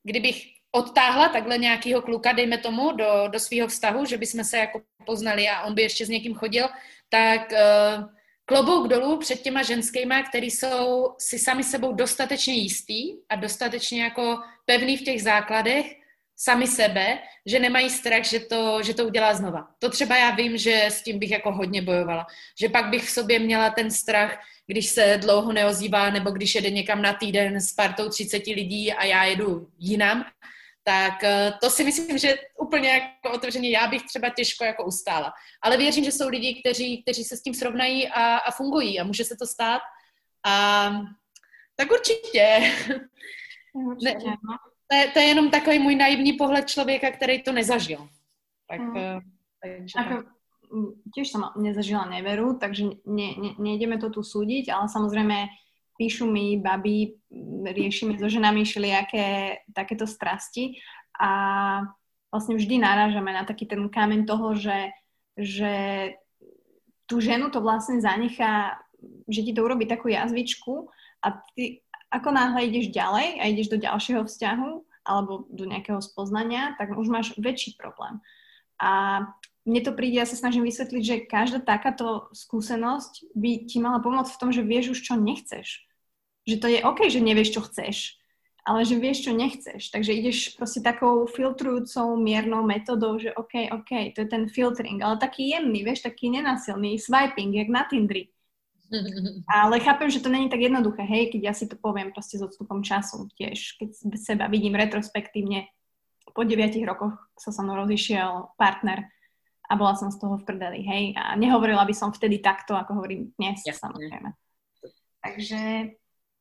[0.03, 4.81] kdybych odtáhla takhle nějakého kluka, dejme tomu, do, do svého vztahu, že bychom se jako
[5.05, 6.69] poznali a on by ještě s někým chodil,
[7.09, 8.09] tak uh,
[8.45, 14.39] klobouk dolů před těma ženskýma, který jsou si sami sebou dostatečně jistý a dostatečně jako
[14.65, 15.85] pevný v těch základech,
[16.35, 19.67] sami sebe, že nemají strach, že to, že to udělá znova.
[19.79, 22.25] To třeba já vím, že s tím bych jako hodně bojovala.
[22.59, 26.69] Že pak bych v sobě měla ten strach, když se dlouho neozývá, nebo když jede
[26.69, 30.25] někam na týden s partou 30 lidí a já jedu jinam,
[30.83, 35.33] tak eh, to si myslím, že úplně jako otevřeně já bych třeba těžko jako ustála.
[35.61, 39.03] Ale věřím, že jsou lidi, kteří, kteří se s tím srovnají a, a fungují a
[39.03, 39.81] může se to stát.
[40.45, 40.89] A
[41.75, 42.71] tak určitě.
[43.73, 44.57] určitě ne, no.
[44.87, 48.09] to, je, to je jenom takový můj naivní pohled člověka, který to nezažil.
[48.67, 49.19] Tak, hmm.
[49.61, 49.99] takže...
[49.99, 50.23] Ako,
[51.13, 55.47] tiež som nezažila neveru, takže ne, ne, nejdeme to tu súdiť, ale samozrejme
[56.03, 57.15] píšu mi baby,
[57.63, 60.83] riešime so ženami všelijaké takéto strasti
[61.15, 61.31] a
[62.27, 64.91] vlastne vždy narážame na taký ten kameň toho, že,
[65.39, 65.73] že
[67.07, 68.83] tú ženu to vlastne zanechá,
[69.31, 70.91] že ti to urobí takú jazvičku
[71.23, 71.79] a ty
[72.11, 74.69] ako náhle ideš ďalej a ideš do ďalšieho vzťahu
[75.07, 78.19] alebo do nejakého spoznania, tak už máš väčší problém.
[78.75, 79.23] A
[79.63, 84.35] mne to príde, ja sa snažím vysvetliť, že každá takáto skúsenosť by ti mala pomôcť
[84.35, 85.87] v tom, že vieš už, čo nechceš.
[86.43, 87.97] Že to je OK, že nevieš, čo chceš,
[88.67, 89.91] ale že vieš, čo nechceš.
[89.91, 95.19] Takže ideš proste takou filtrujúcou miernou metodou, že OK, OK, to je ten filtering, ale
[95.19, 98.31] taký jemný, vieš, taký nenasilný, swiping, jak na Tindri.
[99.49, 102.45] Ale chápem, že to není tak jednoduché, hej, keď ja si to poviem proste s
[102.45, 103.89] odstupom času tiež, keď
[104.21, 105.65] seba vidím retrospektívne,
[106.29, 109.09] po 9 rokoch sa so mnou rozišiel partner,
[109.69, 111.03] a bola som z toho v prdeli, hej.
[111.15, 113.89] A nehovorila by som vtedy takto, ako hovorím dnes, Jasne.
[113.89, 114.29] samozrejme.
[115.23, 115.59] Takže...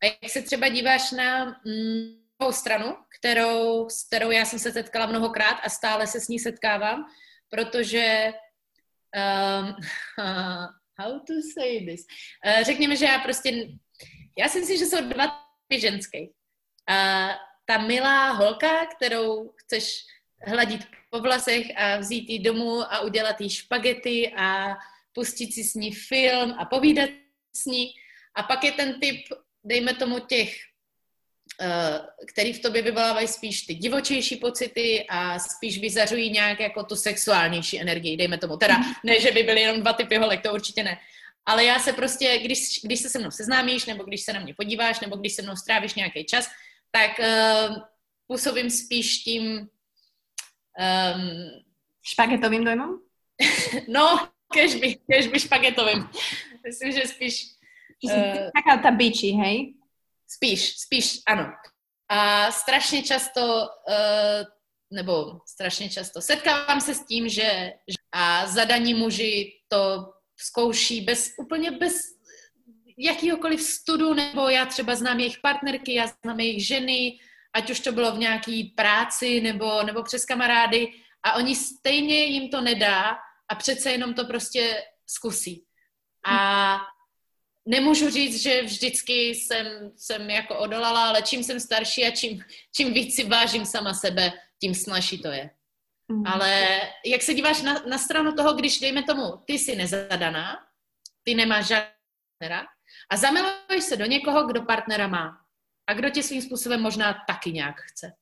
[0.02, 5.06] A jak se třeba díváš na mm, stranu, kterou, s kterou já jsem se setkala
[5.06, 7.04] mnohokrát a stále se s ní setkávám,
[7.50, 8.32] protože
[9.16, 9.74] um,
[10.98, 12.06] how to say this?
[12.46, 13.68] Uh, řekněme, že já prostě,
[14.38, 16.18] já si myslím, že jsou dva typy ženské.
[16.20, 17.30] Uh,
[17.64, 20.04] ta milá holka, kterou chceš
[20.46, 24.76] hladit po vlasech a vzít ji domů a udělat jí špagety a
[25.12, 27.10] pustit si s ní film a povídat
[27.56, 27.94] s ní.
[28.34, 29.20] A pak je ten typ,
[29.64, 30.56] dejme tomu těch,
[31.60, 36.96] eh, který v tobě vyvolávají spíš ty divočejší pocity a spíš vyzařují nějak jako tu
[36.96, 38.56] sexuálnější energii, dejme tomu.
[38.56, 40.98] Teda ne, že by byly jenom dva typy holek, to určitě ne.
[41.46, 44.54] Ale já se prostě, když, když se se mnou seznámíš, nebo když se na mě
[44.54, 46.50] podíváš, nebo když se mnou strávíš nějaký čas,
[46.90, 47.76] tak uh,
[48.26, 49.68] působím spíš tím
[50.78, 51.62] Um,
[52.02, 52.98] špagetovým dojmom?
[53.88, 56.08] no, kežby, kežby špagetovým.
[56.66, 57.46] Myslím, že spíš...
[58.04, 59.74] Uh, taká ta biči, hej?
[60.28, 61.52] Spíš, spíš, ano.
[62.08, 64.44] A strašně často, uh,
[64.90, 67.72] nebo strašně často, setkávám se s tím, že
[68.12, 71.94] a zadaní muži to zkouší bez, úplně bez
[72.98, 77.18] jakýhokoliv studu, nebo já třeba znám jejich partnerky, já znám jejich ženy,
[77.52, 80.92] ať už to bylo v nějaký práci nebo, nebo přes kamarády
[81.22, 85.64] a oni stejně jim to nedá a přece jenom to prostě zkusí.
[86.26, 86.78] A
[87.66, 92.44] nemůžu říct, že vždycky jsem, jsem jako odolala, ale čím jsem starší a čím,
[92.74, 95.50] čím víc si vážím sama sebe, tím snažší to je.
[96.08, 96.26] Mm.
[96.26, 100.58] Ale jak se díváš na, na stranu toho, když dejme tomu, ty jsi nezadaná,
[101.22, 102.66] ty nemáš žádného
[103.10, 105.38] a zamiluješ se do někoho, kdo partnera má
[105.86, 108.12] a kdo tě svým způsobem možná taky nějak chce.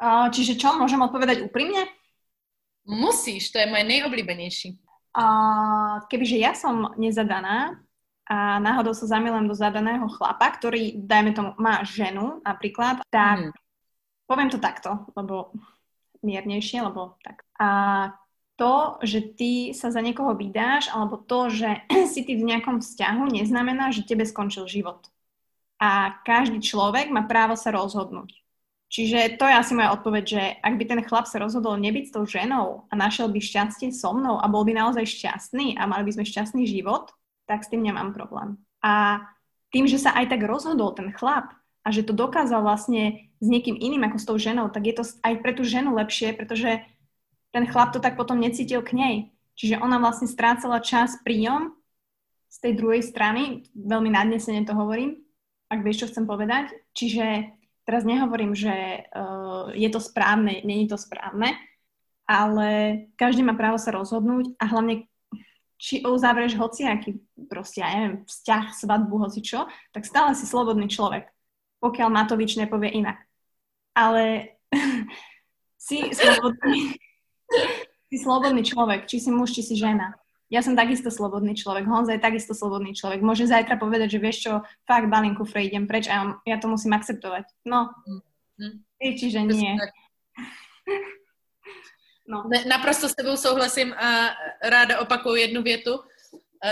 [0.00, 1.84] Uh, čiže čo, môžem odpovedať úprimne?
[2.88, 4.80] Musíš, to je moje nejoblíbenější.
[5.12, 7.84] Uh, kebyže ja som nezadaná
[8.30, 13.52] a náhodou sa zamilujem do zadaného chlapa, ktorý, dajme tomu, má ženu napríklad, tak mm.
[14.30, 15.50] poviem to takto, lebo
[16.22, 17.42] miernejšie, lebo tak.
[17.58, 17.68] A
[18.54, 23.34] to, že ty sa za niekoho vydáš, alebo to, že si ty v nejakom vzťahu,
[23.34, 25.10] neznamená, že tebe skončil život.
[25.82, 28.30] A každý človek má právo sa rozhodnúť.
[28.90, 32.14] Čiže to je asi moja odpoveď, že ak by ten chlap sa rozhodol nebyť s
[32.14, 36.06] tou ženou a našiel by šťastie so mnou a bol by naozaj šťastný a mali
[36.06, 37.14] by sme šťastný život,
[37.50, 38.54] tak s tým nemám problém.
[38.78, 39.26] A
[39.74, 41.50] tým, že sa aj tak rozhodol ten chlap
[41.82, 45.04] a že to dokázal vlastne s niekým iným ako s tou ženou, tak je to
[45.26, 46.86] aj pre tú ženu lepšie, pretože
[47.50, 49.14] ten chlap to tak potom necítil k nej.
[49.58, 51.62] Čiže ona vlastne strácala čas pri ňom
[52.50, 55.18] z tej druhej strany, veľmi nadnesene to hovorím,
[55.70, 56.70] ak vieš, čo chcem povedať.
[56.94, 57.50] Čiže
[57.86, 61.54] teraz nehovorím, že uh, je to správne, není to správne,
[62.26, 62.68] ale
[63.18, 65.09] každý má právo sa rozhodnúť a hlavne
[65.80, 69.64] či uzavrieš hociaký proste, ja neviem, vzťah, svadbu, hoci čo,
[69.96, 71.32] tak stále si slobodný človek,
[71.80, 73.24] pokiaľ Matovič nepovie inak
[73.94, 74.56] ale
[75.86, 76.96] si slobodný,
[78.10, 80.14] si slobodný človek, či si muž, či si žena.
[80.50, 83.22] Ja som takisto slobodný človek, Honza je takisto slobodný človek.
[83.22, 84.52] Môže zajtra povedať, že vieš čo,
[84.82, 87.46] fakt balím kufre, idem preč a ja to musím akceptovať.
[87.62, 87.94] No,
[88.58, 88.82] mm.
[88.98, 89.78] čiže nie.
[92.30, 92.44] No.
[92.48, 96.00] Ne, naprosto s tebou souhlasím a ráda opakuju jednu větu,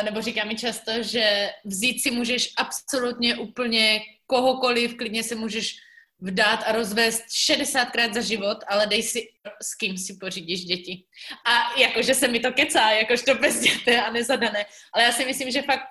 [0.05, 5.77] nebo říkám mi často, že vzít si můžeš absolutně úplně kohokoliv, klidně se můžeš
[6.21, 9.29] vdát a rozvést 60krát za život, ale dej si,
[9.63, 11.05] s kým si pořídíš děti.
[11.47, 14.67] A jakože se mi to kecá, jakož to bezděté a nezadané.
[14.93, 15.83] Ale já si myslím, že fakt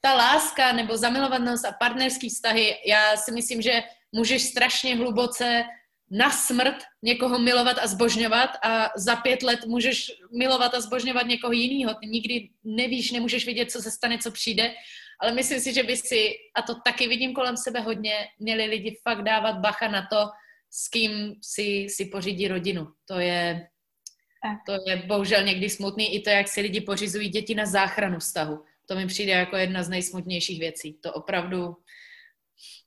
[0.00, 5.64] ta láska nebo zamilovanost a partnerský vztahy, já si myslím, že můžeš strašně hluboce
[6.10, 11.52] na smrt někoho milovat a zbožňovat a za pět let můžeš milovat a zbožňovat někoho
[11.52, 11.94] jiného.
[11.94, 14.74] Ty nikdy nevíš, nemůžeš vědět, co se stane, co přijde
[15.20, 18.98] ale myslím si, že by si, a to taky vidím kolem sebe hodně, měli lidi
[19.02, 20.28] fakt dávat bacha na to,
[20.70, 22.92] s kým si, si pořídí rodinu.
[23.04, 23.68] To je,
[24.66, 26.14] to je bohužel někdy smutný.
[26.14, 28.64] I to, jak si lidi pořizují děti na záchranu vztahu.
[28.86, 30.98] To mi přijde jako jedna z nejsmutnějších věcí.
[31.00, 31.76] To opravdu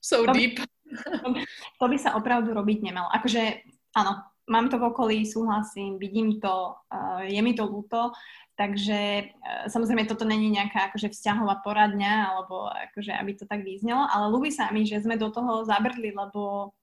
[0.02, 0.52] jsou deep.
[1.80, 3.08] To, by sa opravdu robiť nemalo.
[3.14, 3.64] Akože,
[3.96, 4.20] áno,
[4.50, 8.12] mám to v okolí, súhlasím, vidím to, uh, je mi to ľúto,
[8.60, 9.24] Takže e,
[9.72, 14.52] samozrejme toto není nejaká akože vzťahová poradňa, alebo akože aby to tak vyznelo, ale ľúbi
[14.52, 16.76] sa mi, že sme do toho zabrdli, lebo,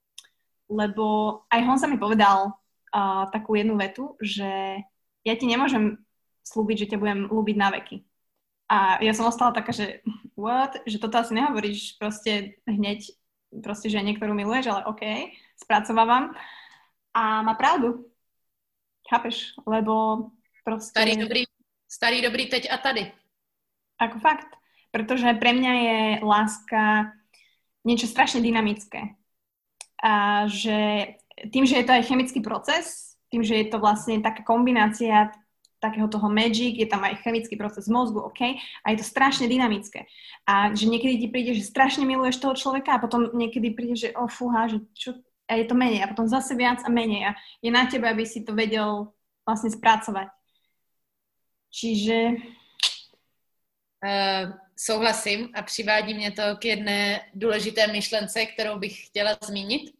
[0.65, 1.05] lebo
[1.53, 4.81] aj on sa mi povedal uh, takú jednu vetu, že
[5.21, 6.01] ja ti nemôžem
[6.49, 8.01] slúbiť, že ťa budem ľúbiť na veky.
[8.73, 10.01] A ja som ostala taká, že
[10.33, 10.81] what?
[10.89, 13.05] Že toto asi nehovoríš proste hneď,
[13.63, 15.03] proste, že niektorú miluješ, ale OK,
[15.57, 16.33] spracovávam.
[17.13, 18.07] A má pravdu.
[19.09, 19.57] Chápeš?
[19.65, 20.29] Lebo
[20.61, 20.93] proste...
[20.93, 21.43] Starý dobrý
[21.87, 23.11] starý dobrý teď a tady.
[23.97, 24.51] Ako fakt.
[24.91, 27.11] Pretože pre mňa je láska
[27.87, 29.15] niečo strašne dynamické.
[30.03, 31.11] A že
[31.49, 35.31] tým, že je to aj chemický proces, tým, že je to vlastne taká kombinácia
[35.79, 38.57] takého toho magic, je tam aj chemický proces mozgu, OK?
[38.57, 40.09] A je to strašne dynamické.
[40.45, 44.09] A že niekedy ti príde, že strašne miluješ toho človeka a potom niekedy príde, že
[44.17, 45.13] oh, fúha, že čo,
[45.47, 48.25] a je to menej a potom zase viac a menej a je na tebe, aby
[48.25, 49.13] si to vedel
[49.45, 50.27] vlastne spracovať.
[51.71, 52.17] Čiže...
[53.97, 59.96] Uh, souhlasím a přivádí mě to k jedné důležité myšlence, kterou bych chtěla zmínit.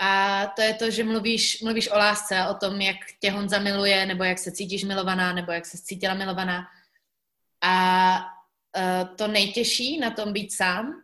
[0.00, 4.06] A to je to, že mluvíš, mluvíš o lásce o tom, jak tě Honza miluje,
[4.06, 6.66] nebo jak se cítíš milovaná, nebo jak se cítila milovaná.
[7.60, 8.16] A
[8.76, 11.02] uh, to nejtěžší na tom být sám,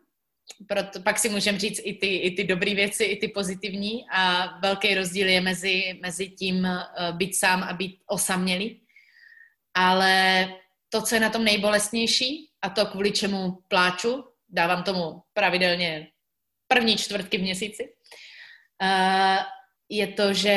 [0.69, 4.47] proto pak si můžeme říct i ty, i ty dobré věci, i ty pozitivní a
[4.59, 8.87] velký rozdíl je mezi, mezi tím uh, být sám a být osamělý
[9.77, 10.49] ale
[10.89, 16.09] to, co je na tom nejbolestnější a to, kvůli čemu pláču, dávám tomu pravidelně
[16.69, 17.96] první čtvrtky v měsíci,
[18.83, 19.45] uh,
[19.89, 20.57] je to, že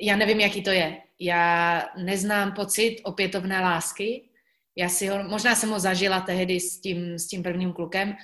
[0.00, 1.02] já nevím, jaký to je.
[1.20, 4.28] Já neznám pocit opětovné lásky.
[4.76, 8.16] Já si ho, možná jsem ho zažila tehdy s tím, s tím prvním klukem,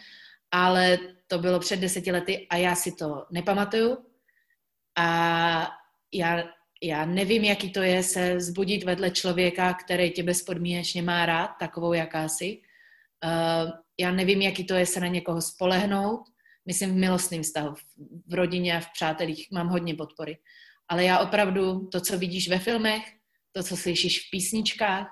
[0.51, 3.99] ale to bylo před deseti lety a já si to nepamatuju.
[4.99, 5.71] A
[6.15, 6.45] já,
[6.83, 11.93] já nevím, jaký to je se zbudit vedle člověka, který tě bezpodmínečně má rád, takovou
[11.93, 12.61] jakási.
[13.25, 16.21] Uh, já nevím, jaký to je se na někoho spolehnout.
[16.69, 17.75] Myslím v milostném vztahu,
[18.27, 20.39] v rodině a v přátelích mám hodně podpory.
[20.89, 23.03] Ale já opravdu to, co vidíš ve filmech,
[23.53, 25.09] to, co slyšíš v písničkách,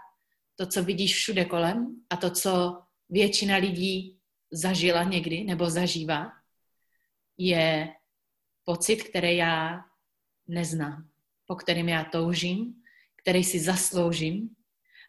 [0.56, 4.18] to, co vidíš všude kolem a to, co většina lidí
[4.52, 6.32] zažila někdy nebo zažívá,
[7.38, 7.88] je
[8.64, 9.80] pocit, který já
[10.48, 11.08] neznám,
[11.46, 12.74] po kterým já toužím,
[13.16, 14.50] který si zasloužím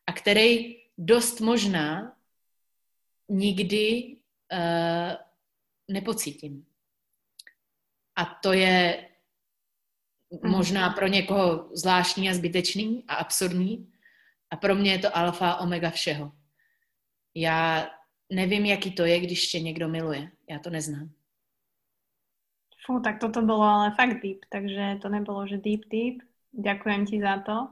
[0.07, 2.17] a který dost možná
[3.29, 4.15] nikdy
[4.53, 5.26] uh,
[5.87, 6.65] nepocítím.
[8.15, 9.07] A to je
[10.43, 13.93] možná pro někoho zvláštní a zbytečný a absurdní.
[14.51, 16.31] A pro mě je to alfa a omega všeho.
[17.35, 17.89] Já
[18.29, 20.31] nevím, jaký to je, když tě někdo miluje.
[20.49, 21.09] Já to neznám.
[22.87, 26.23] Fú, tak toto bolo ale fakt deep, takže to nebolo, že deep, deep.
[26.55, 27.67] Ďakujem ti za to.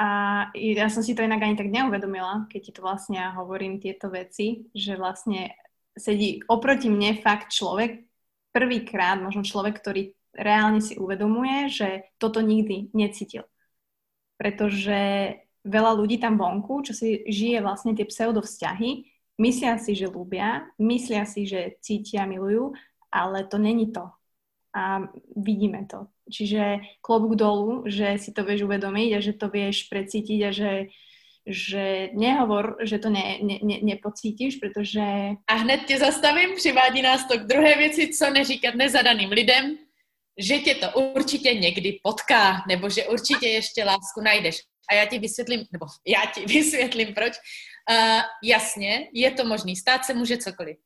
[0.00, 0.08] A
[0.56, 4.08] ja som si to inak ani tak neuvedomila, keď ti to vlastne ja hovorím tieto
[4.08, 5.52] veci, že vlastne
[5.98, 8.06] sedí oproti mne fakt človek,
[8.54, 13.44] prvýkrát možno človek, ktorý reálne si uvedomuje, že toto nikdy necítil.
[14.38, 15.34] Pretože
[15.66, 18.90] veľa ľudí tam vonku, čo si žije vlastne tie pseudovzťahy,
[19.42, 22.72] myslia si, že ľúbia, myslia si, že cítia, milujú,
[23.10, 24.08] ale to není to
[24.74, 25.02] a
[25.34, 26.06] vidíme to.
[26.28, 30.72] Čiže klobúk dolu, že si to vieš uvedomiť a že to vieš precítiť a že,
[31.48, 35.00] že nehovor, že to ne, ne, ne, nepocítíš, protože...
[35.46, 39.78] A hned tě zastavím, přivádí nás to k druhé věci, co neříkat nezadaným lidem,
[40.38, 44.60] že tě to určitě někdy potká, nebo že určitě ještě lásku najdeš.
[44.90, 47.32] A já ti vysvětlím, nebo já ti vysvětlím proč.
[47.90, 50.76] Uh, jasně, je to možný, stát se může cokoliv.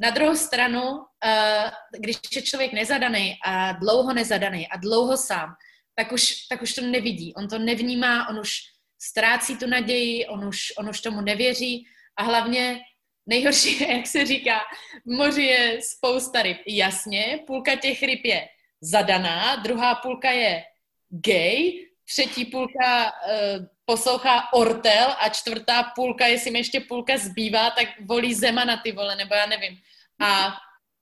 [0.00, 5.54] Na druhou stranu, uh, když je člověk nezadaný a dlouho nezadaný a dlouho sám,
[5.94, 7.34] tak už, tak už to nevidí.
[7.34, 8.73] On to nevnímá, on už
[9.08, 11.86] ztrácí tu naději, on už, on už tomu nevěří
[12.16, 12.80] a hlavně
[13.26, 14.60] nejhorší je, jak se říká,
[15.06, 16.58] v moři je spousta ryb.
[16.66, 18.48] Jasně, půlka těch ryb je
[18.80, 20.64] zadaná, druhá půlka je
[21.08, 27.88] gay, třetí půlka uh, poslouchá Ortel a čtvrtá půlka, jestli mi ještě půlka zbývá, tak
[28.00, 29.78] volí Zemana ty vole, nebo já nevím.
[30.20, 30.56] A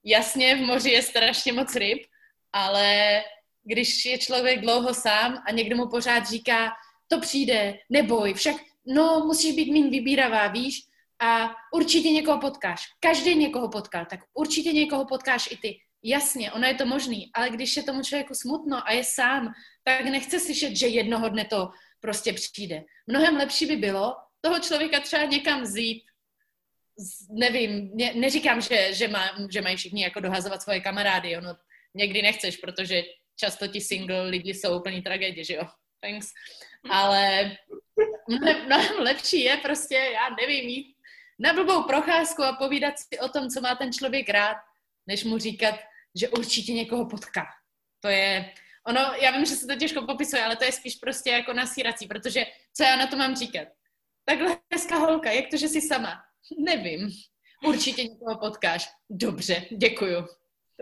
[0.04, 2.02] jasně, v moři je strašně moc ryb,
[2.52, 3.22] ale
[3.64, 6.72] když je člověk dlouho sám a někdo mu pořád říká,
[7.12, 8.56] to přijde, neboj, však,
[8.86, 10.80] no, musíš být méně vybíravá, víš,
[11.20, 12.86] a určitě někoho potkáš.
[13.00, 15.78] Každý někoho potká, tak určitě někoho potkáš i ty.
[16.02, 19.52] Jasně, ono je to možný, ale když je tomu člověku smutno a je sám,
[19.84, 22.82] tak nechce slyšet, že jednoho dne to prostě přijde.
[23.06, 26.02] Mnohem lepší by bylo toho člověka třeba někam vzít,
[27.30, 31.56] nevím, ne, neříkám, že, že, má, že mají všichni jako dohazovat svoje kamarády, ono
[31.94, 33.02] někdy nechceš, protože
[33.36, 35.62] často ti single lidi jsou úplný tragédie, že jo?
[36.00, 36.32] Thanks.
[36.90, 37.56] Ale
[38.28, 40.96] mnohem, mnohem lepší je prostě, já nevím, jít
[41.38, 44.56] na blbou procházku a povídat si o tom, co má ten člověk rád,
[45.06, 45.74] než mu říkat,
[46.14, 47.46] že určitě někoho potká.
[48.00, 48.52] To je,
[48.86, 52.06] ono, já vím, že se to těžko popisuje, ale to je spíš prostě jako nasírací,
[52.06, 53.68] protože co já na to mám říkat?
[54.24, 56.24] Takhle hezká holka, jak to, že jsi sama?
[56.58, 57.10] Nevím.
[57.64, 58.90] Určitě někoho potkáš.
[59.10, 60.26] Dobře, děkuju.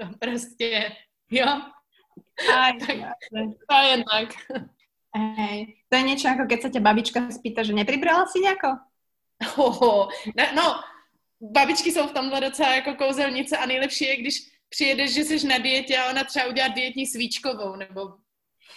[0.01, 0.97] To prostě,
[1.31, 1.47] jo.
[2.55, 2.97] Aj, tak,
[3.69, 4.29] to je tak.
[5.17, 5.83] Hej.
[5.91, 8.79] To je niečo ako keď sa ťa babička spýta, že nepribrala si nejako?
[9.57, 10.07] Oh,
[10.37, 10.67] no, no,
[11.41, 14.35] babičky jsou v tomhle docela jako kouzelnice a nejlepší je, když
[14.69, 18.15] přijedeš, že jsi na dietě a ona třeba udělá dietní svíčkovou, nebo,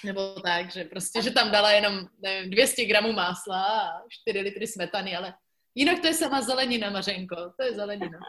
[0.03, 4.67] nebo tak, že prostě, že tam dala jenom nevím, 200 gramů másla a 4 litry
[4.67, 5.33] smetany, ale
[5.75, 8.19] jinak to je sama zelenina, Mařenko, to je zelenina.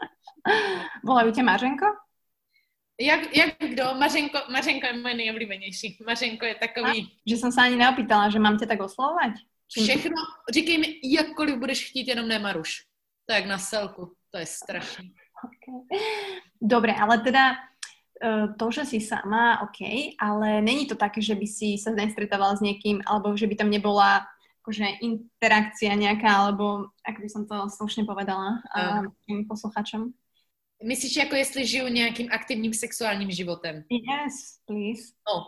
[1.05, 1.85] Volají tě Mařenko?
[3.01, 3.83] Jak, jak kdo?
[3.99, 5.97] Mařenko, Mařenko je moje nejoblíbenější.
[6.05, 7.01] Mařenko je takový...
[7.01, 9.31] A, že jsem se ani neopýtala, že mám tě tak oslovovat?
[9.71, 10.15] Všechno,
[10.53, 12.85] říkej mi, jakkoliv budeš chtít, jenom ne Maruš.
[13.25, 15.13] To je jak na selku, to je strašný.
[15.45, 15.99] Okay.
[16.61, 19.81] Dobre, ale teda e, to, že si sama, OK,
[20.19, 23.69] ale není to také, že by si sa nestretávala s niekým, alebo že by tam
[23.69, 24.25] nebola
[24.65, 29.05] akože interakcia nejaká, alebo ako by som to slušne povedala uh.
[29.29, 30.09] tým posluchačom?
[30.85, 33.75] Myslíš, jako jestli žiju nějakým aktivním sexuálním životem?
[33.75, 35.13] Yes, please.
[35.29, 35.45] No,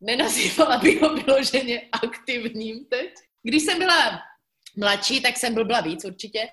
[0.00, 3.10] nenazývala bych ho vyloženě aktivním teď.
[3.42, 4.20] Když jsem byla
[4.76, 6.48] mladší, tak jsem byla víc určitě.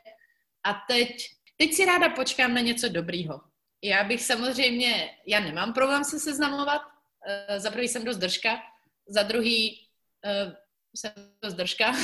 [0.63, 3.41] A teď Teď si ráda počkám na něco dobrýho.
[3.83, 6.81] Já bych samozřejmě, já nemám problém se seznamovat.
[6.81, 8.59] Uh, za prvý jsem dost držka,
[9.07, 9.87] za druhý
[10.25, 10.53] uh,
[10.95, 11.11] jsem
[11.43, 11.95] dost držka.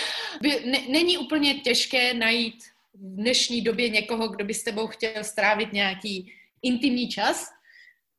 [0.88, 2.64] Není úplně těžké najít
[2.94, 6.32] v dnešní době někoho, kdo by s tebou chtěl strávit nějaký
[6.62, 7.48] intimní čas.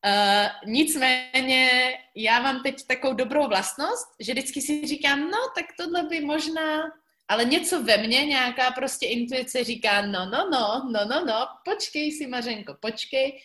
[0.06, 1.70] Uh, nicméně
[2.16, 6.84] já mám teď takovou dobrou vlastnost, že vždycky si říkám, no tak tohle by možná,
[7.28, 12.12] ale něco ve mně, nějaká prostě intuice říká, no, no, no, no, no, no, počkej
[12.12, 13.42] si Mařenko, počkej,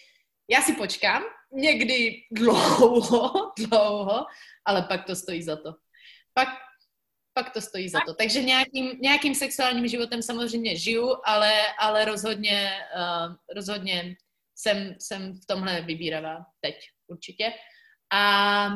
[0.51, 1.23] já si počkám,
[1.53, 4.27] někdy dlouho, dlouho,
[4.65, 5.75] ale pak to stojí za to.
[6.35, 6.49] Pak,
[7.35, 8.15] pak to stojí za to.
[8.15, 14.17] Takže nějakým, nějakým sexuálním životem samozřejmě žiju, ale, ale rozhodně, uh, rozhodně
[14.57, 16.75] jsem, jsem v tomhle vybíravá teď
[17.07, 17.53] určitě.
[18.13, 18.69] A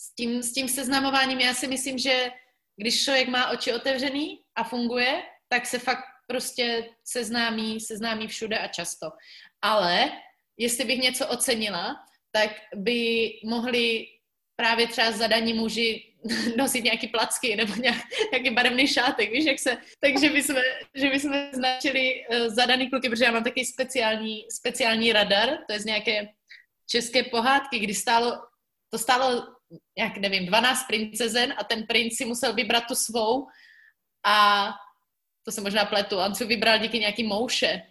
[0.00, 2.30] s tím, s tím seznamováním já si myslím, že
[2.76, 8.68] když člověk má oči otevřený a funguje, tak se fakt prostě seznámí, seznámí všude a
[8.68, 9.10] často.
[9.62, 10.12] Ale
[10.56, 11.96] jestli bych něco ocenila,
[12.32, 14.06] tak by mohli
[14.56, 16.13] právě třeba zadaní muži
[16.56, 18.02] nosit nějaký placky nebo nějak,
[18.32, 20.60] nějaký barevný šátek, víš, jak se, takže by jsme,
[20.94, 25.72] že by jsme značili uh, zadaný kluky, protože já mám taky speciální, speciální radar, to
[25.72, 26.28] je z nějaké
[26.86, 28.42] české pohádky, kdy stálo,
[28.90, 29.54] to stálo
[29.98, 33.46] jak nevím, 12 princezen a ten princ si musel vybrat tu svou
[34.26, 34.68] a
[35.42, 37.82] to se možná pletu, on si vybral díky nějaký mouše,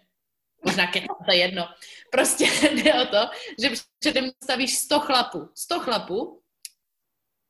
[0.66, 1.70] možná ke to je jedno.
[2.12, 3.30] Prostě jde o to,
[3.60, 3.70] že
[4.00, 5.50] předem stavíš 100 chlapů.
[5.56, 6.43] 100 chlapů,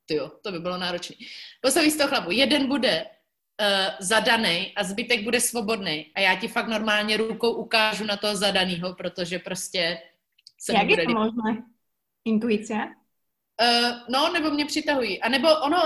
[0.05, 1.15] ty jo, to by bylo náročné.
[1.61, 6.11] Postavíš 100 chlapů, jeden bude uh, zadaný a zbytek bude svobodný.
[6.15, 10.01] A já ti fakt normálně rukou ukážu na toho zadaného, protože prostě
[10.59, 11.63] se Jak je to možné?
[12.25, 12.73] Intuice?
[12.73, 15.21] Uh, no, nebo mě přitahují.
[15.21, 15.81] A nebo ono,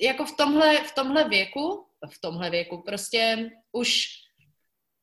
[0.00, 4.08] jako v tomhle, v tomhle věku, v tomhle věku, prostě už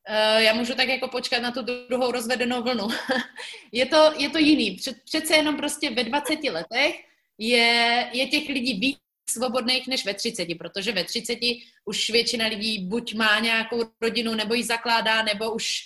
[0.10, 2.88] uh, já můžu tak jako počkat na tu druhou rozvedenou vlnu.
[3.72, 4.72] je, to, je to jiný.
[4.72, 7.09] Před, přece jenom prostě ve 20 letech
[7.40, 8.98] je, je těch lidí víc
[9.30, 11.40] svobodných než ve 30, protože ve 30
[11.86, 15.80] už většina lidí buď má nějakou rodinu, nebo ji zakládá, nebo už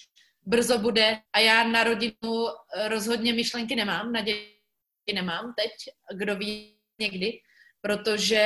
[0.46, 1.20] brzo bude.
[1.34, 2.48] A já na rodinu
[2.88, 5.72] rozhodně myšlenky nemám, na děti nemám teď,
[6.14, 7.40] kdo ví někdy,
[7.82, 8.42] protože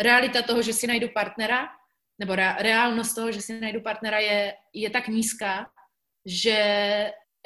[0.00, 1.68] realita toho, že si najdu partnera,
[2.18, 5.70] nebo reálnost toho, že si najdu partnera je, je tak nízká,
[6.26, 6.56] že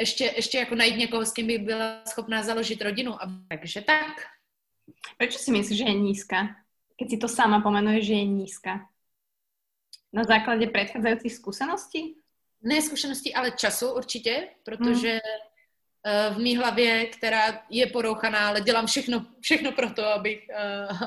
[0.01, 3.23] ještě, ještě jako najít někoho, s kým by byla schopná založit rodinu.
[3.23, 4.34] A takže tak.
[5.18, 6.57] Proč si myslíš, že je nízka?
[6.97, 8.89] Keď si to sama pomenuješ, že je nízka.
[10.12, 12.16] Na základě předcházejících zkušeností?
[12.62, 15.55] Ne zkušeností, ale času určitě, protože hmm
[16.35, 20.47] v mý hlavě, která je porouchaná, ale dělám všechno, všechno pro to, abych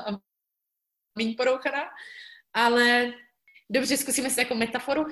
[0.06, 0.16] uh,
[1.18, 1.82] méně porouchaná.
[2.54, 3.12] Ale
[3.70, 5.06] dobře, zkusíme si jako metaforu.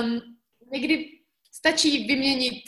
[0.00, 0.38] Um,
[0.72, 1.18] někdy
[1.52, 2.62] stačí vyměnit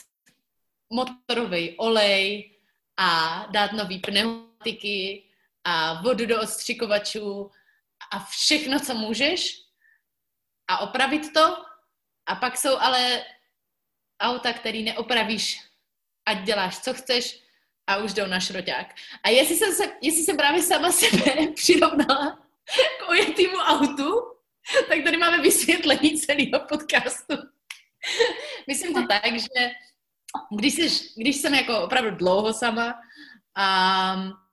[0.90, 2.50] motorový olej
[2.96, 5.22] a dát nový pneumatiky
[5.66, 7.50] a vodu do odstřikovačů
[8.12, 9.56] a všechno, co můžeš
[10.70, 11.56] a opravit to.
[12.28, 13.24] A pak jsou ale
[14.20, 15.60] auta, který neopravíš
[16.26, 17.42] ať děláš, co chceš
[17.86, 18.94] a už jdou na šroťák.
[19.22, 22.38] A jestli jsem, se, jestli jsem právě sama sebe přirovnala
[23.00, 24.22] k ojetýmu autu,
[24.88, 27.34] tak tady máme vysvětlení celého podcastu.
[28.66, 29.70] Myslím to tak, že
[30.56, 32.94] když, jsi, když jsem jako opravdu dlouho sama
[33.56, 34.45] a,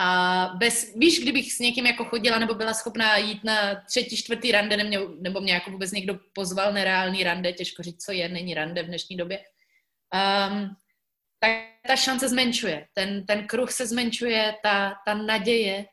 [0.00, 4.52] a bez, víš, kdybych s někým jako chodila nebo byla schopná jít na třetí, čtvrtý
[4.52, 8.54] rande, nebo, nebo mě jako vůbec někdo pozval nereálný rande, těžko říct, co je, není
[8.54, 9.38] rande v dnešní době,
[10.48, 10.76] um,
[11.40, 11.52] tak
[11.86, 12.86] ta šance zmenšuje.
[12.94, 15.86] Ten, ten kruh se zmenšuje, ta, ta naděje,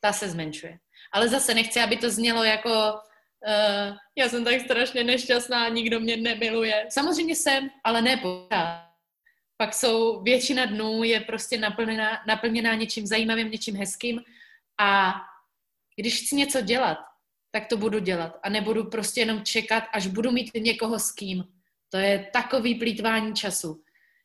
[0.00, 0.78] ta se zmenšuje.
[1.12, 6.16] Ale zase nechci, aby to znělo jako uh, já jsem tak strašně nešťastná, nikdo mě
[6.16, 6.86] nemiluje.
[6.90, 8.87] Samozřejmě jsem, ale ne pořád.
[9.62, 14.20] Pak jsou, většina dnů je prostě naplněná, naplněná něčím zajímavým, něčím hezkým
[14.80, 15.14] a
[15.96, 16.98] když chci něco dělat,
[17.50, 21.44] tak to budu dělat a nebudu prostě jenom čekat, až budu mít někoho s kým.
[21.88, 23.82] To je takový plítvání času.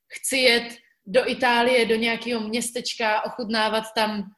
[0.07, 4.31] Chci jet do Itálie, do nějakého městečka, ochutnávat tam,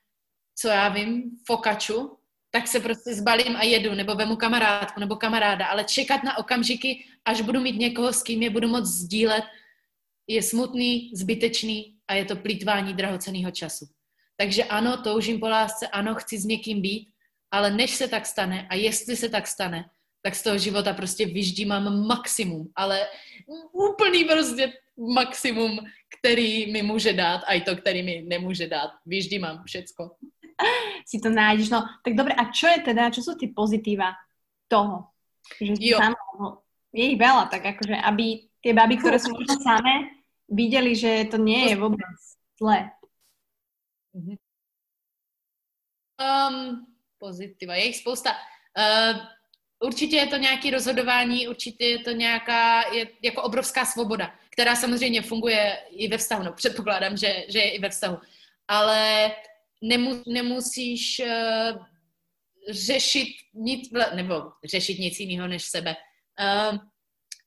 [0.56, 2.18] co já vím, fokaču,
[2.52, 7.06] tak se prostě zbalím a jedu, nebo vemu kamarádku, nebo kamaráda, ale čekat na okamžiky,
[7.26, 9.44] až budu mít někoho, s kým je budu moc sdílet,
[10.28, 13.86] je smutný, zbytečný a je to plítvání drahoceného času.
[14.38, 17.08] Takže ano, toužím po lásce, ano, chci s někým být,
[17.52, 19.90] ale než se tak stane a jestli se tak stane,
[20.22, 23.08] tak z toho života prostě vyždímám maximum, ale
[23.72, 25.80] úplný prostě maximum,
[26.20, 28.92] který mi může dát, a i to, který mi nemůže dát.
[29.06, 30.12] Vyždímám všecko.
[31.06, 31.70] Si to nájdeš.
[31.70, 34.18] No, tak dobré, a čo je teda, čo sú ty pozitíva
[34.66, 35.14] toho?
[35.62, 36.02] Že jo.
[36.40, 40.15] No, je ich veľa, tak akože, aby tie baby, ktoré sú možno samé,
[40.50, 42.16] videli, že to nie je vôbec
[42.60, 42.92] zlé.
[46.16, 46.88] Um,
[47.18, 48.32] pozitiva, je ich spousta.
[48.78, 49.20] Uh,
[49.80, 55.22] určitě je to nějaké rozhodování, určitě je to nějaká, je jako obrovská svoboda, která samozřejmě
[55.22, 58.18] funguje i ve vztahu, no předpokládám, že, že je i ve vztahu,
[58.68, 59.32] ale
[59.82, 61.86] nemu, nemusíš uh,
[62.70, 65.96] řešit nic, nebo řešit nic jiného než sebe.
[66.40, 66.78] Uh,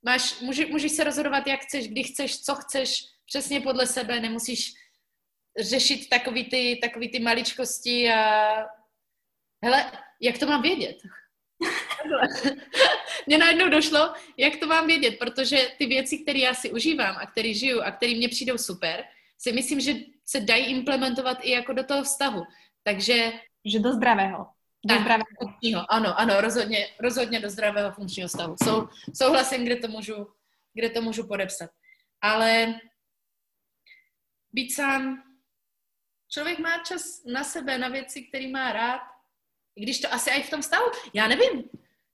[0.04, 4.72] máš, může, můžeš se rozhodovat, jak chceš, kdy chceš, co chceš, přesně podle sebe, nemusíš
[5.60, 8.52] řešit takový ty, takový ty maličkosti a
[9.64, 10.96] hele, jak to mám vědět?
[13.26, 17.26] Mně najednou došlo, jak to mám vědět, protože ty věci, které já si užívám a
[17.26, 19.04] které žiju a které mě přijdou super,
[19.38, 19.94] si myslím, že
[20.24, 22.44] se dají implementovat i jako do toho vztahu.
[22.82, 23.32] Takže...
[23.64, 24.46] Že do zdravého.
[24.84, 25.26] Do zdravého.
[25.42, 28.56] Funkčního, ano, ano, rozhodně, rozhodně do zdravého funkčního stavu.
[28.64, 30.32] Sou, souhlasím, kde to, můžu,
[30.74, 31.70] kde to můžu podepsat.
[32.20, 32.80] Ale
[34.52, 35.22] být sám,
[36.32, 39.00] člověk má čas na sebe, na věci, které má rád,
[39.76, 41.70] i když to asi i v tom stavu, já nevím,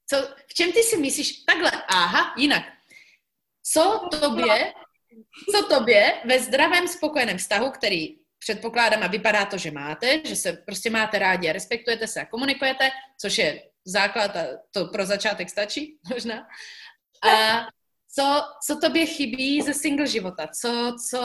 [0.06, 2.62] co, v čem ty si myslíš, takhle, aha, jinak.
[3.62, 4.74] Co tobě,
[5.50, 10.52] co tobě ve zdravém, spokojeném vztahu, který předpokládám a vypadá to, že máte, že se
[10.52, 12.90] prostě máte rádi a respektujete se a komunikujete,
[13.20, 16.46] což je základ a to pro začátek stačí možná.
[17.24, 17.66] A
[18.14, 20.46] co, co tobě chybí ze single života?
[20.46, 21.20] Co, co,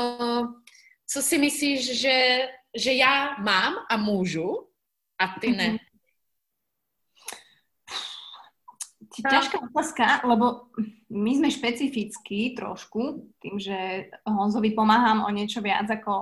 [1.07, 2.47] co si myslíš, že,
[2.77, 4.67] že já mám a můžu
[5.19, 5.67] a ty ne?
[5.67, 5.79] Mm-hmm.
[9.29, 10.71] Ťažká otázka, lebo
[11.09, 16.13] my sme špecifickí trošku, tým, že Honzovi pomáham o niečo viac ako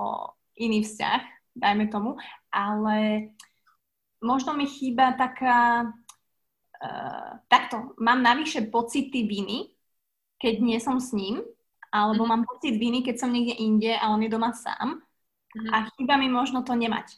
[0.58, 1.22] iný vzťah,
[1.54, 2.18] dajme tomu,
[2.50, 3.30] ale
[4.22, 5.90] možno mi chýba taká,
[6.82, 9.74] uh, takto, mám navyše pocity viny,
[10.38, 11.42] keď nie som s ním,
[11.90, 12.30] alebo mm.
[12.30, 15.00] mám pocit viny, keď som niekde inde a on je doma sám
[15.54, 15.70] mm.
[15.72, 17.16] a chýba mi možno to nemať.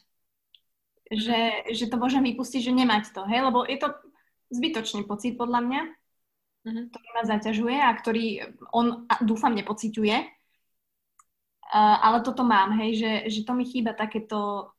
[1.11, 3.91] Že, že to môžem vypustiť, že nemať to, hej, lebo je to
[4.51, 5.81] zbytočný pocit podľa mňa,
[6.67, 6.85] mm-hmm.
[6.87, 8.25] ktorý ma zaťažuje a ktorý
[8.71, 10.40] on, dúfam, nepociťuje.
[11.71, 14.71] Uh, ale toto mám, hej, že, že to mi chýba takéto,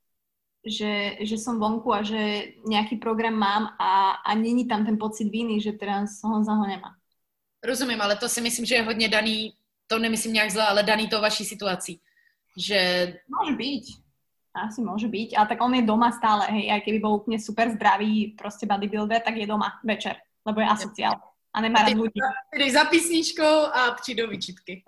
[0.61, 5.33] že, že som vonku a že nejaký program mám a, a není tam ten pocit
[5.33, 6.93] viny, že teraz Honza ho nemá.
[7.65, 11.09] Rozumím, ale to si myslím, že je hodně daný, to nemyslím nějak zle, ale daný
[11.09, 12.01] to vaší situací.
[12.59, 12.79] Že...
[13.33, 13.85] Môže byť.
[14.53, 17.73] Asi môže byť, ale tak on je doma stále, hej, aj keby bol úplne super
[17.73, 21.17] zdravý proste bodybuilder, tak je doma večer, lebo je asociál
[21.53, 22.21] a nemá rád ľudí.
[22.53, 24.85] Tedy za písničkou a přijdou vyčitky.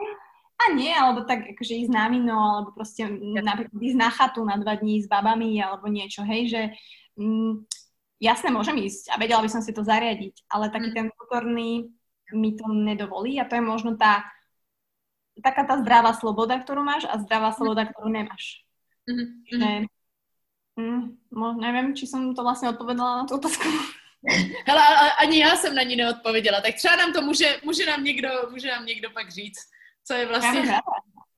[0.64, 3.04] A nie, alebo tak akože ísť na vino, alebo proste
[3.44, 6.62] napríklad ísť na chatu na dva dní s babami, alebo niečo, hej, že
[7.20, 7.68] mm,
[8.20, 10.96] jasne, môžem ísť a vedela by som si to zariadiť, ale taký mm.
[10.96, 11.92] ten vnútorný
[12.32, 14.24] mi to nedovolí a to je možno tá
[15.42, 18.62] taká tá zdravá sloboda, ktorú máš a zdravá sloboda, ktorú nemáš.
[19.10, 19.28] Mm-hmm.
[19.50, 19.70] Že,
[20.78, 23.68] mm, nevím, či jsem to vlastně odpovedala na tu otázku.
[24.66, 24.82] Hele,
[25.18, 28.68] ani já jsem na ní neodpověděla, tak třeba nám to může, může nám někdo, může
[28.68, 29.73] nám někdo pak říct,
[30.04, 30.60] co je vlastně...
[30.66, 30.80] Ja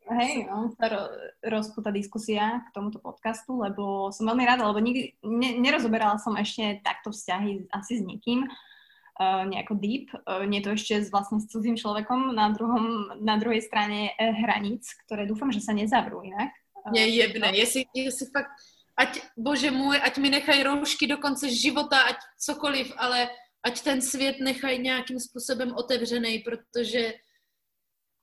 [0.07, 1.03] Hej, no, tá ro,
[1.43, 6.79] rozputá diskusia k tomuto podcastu, lebo som veľmi rada, lebo nikdy ne, nerozoberala som ešte
[6.87, 10.15] takto vzťahy asi s nikým, uh, nejako deep.
[10.23, 14.31] Uh, nie to ešte s, vlastne s cudzím človekom na, druhom, na druhej strane uh,
[14.31, 16.55] hraníc, ktoré dúfam, že sa nezavrú inak.
[16.87, 18.55] Mě jebne, jestli, jestli fakt,
[18.97, 23.27] ať, bože můj, ať mi nechají roušky do konce života, ať cokoliv, ale
[23.67, 27.15] ať ten svět nechají nějakým způsobem otevřený, protože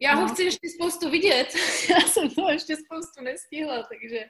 [0.03, 0.21] já no.
[0.21, 1.47] ho chci ještě spoustu vidět.
[1.89, 4.25] Já jsem to ještě spoustu nestihla, takže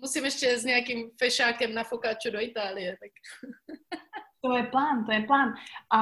[0.00, 2.96] musím ještě s nějakým fešákem na fokáču do Itálie.
[3.00, 3.12] Tak.
[4.40, 5.54] To je plán, to je plán.
[5.92, 6.00] A,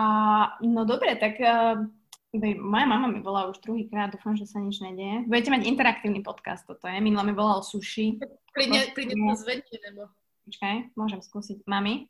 [0.62, 1.86] no dobre, tak uh,
[2.62, 5.26] moja mama mi volá už druhýkrát, dúfam, že sa nič nedieje.
[5.26, 7.00] Budete mať interaktívny podcast, toto je.
[7.02, 8.22] Minula mi volá o suši.
[8.54, 10.06] Klidne, klidne to zvedni, nebo...
[10.46, 11.66] Počkaj, môžem skúsiť.
[11.66, 12.06] Mami?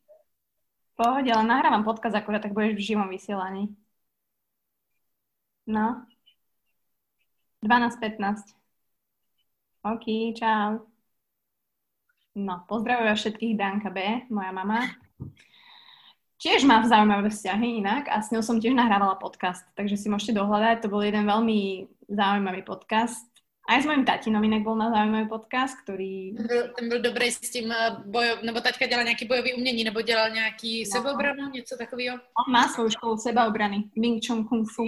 [0.99, 3.73] Pohode, ale nahrávam podcast akurát, tak budeš v živom vysielaní.
[5.65, 6.05] No.
[7.65, 8.55] 12.15.
[9.83, 10.07] OK,
[10.39, 10.87] čau.
[12.39, 14.87] No, pozdravujem všetkých Danka B, moja mama
[16.39, 20.39] tiež má zaujímavé vzťahy inak a s ňou som tiež nahrávala podcast, takže si môžete
[20.39, 23.27] dohľadať, to bol jeden veľmi zaujímavý podcast.
[23.69, 26.33] Aj s mojím tatinom inak bol na zaujímavý podcast, který...
[26.33, 29.85] Ten byl, ten byl dobrý s tím eh, bojov, nebo taťka dělal nějaký bojový umění,
[29.85, 30.91] nebo dělal nějaký no.
[30.97, 32.17] sebeobranu, něco takového?
[32.17, 34.87] On má svou školu sebeobrany, Wing Chun Kung Fu.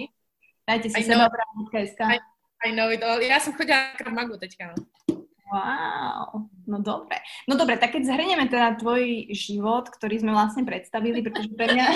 [0.68, 2.00] Dajte si sebeobranu.sk.
[2.00, 2.18] I,
[2.66, 3.22] I know it all.
[3.22, 4.74] Já jsem chodila na magu teďka.
[4.76, 4.84] No.
[5.50, 7.18] Wow, no dobre.
[7.50, 11.86] No dobre, tak keď zhrnieme teda tvoj život, ktorý sme vlastne predstavili, pretože pre mňa,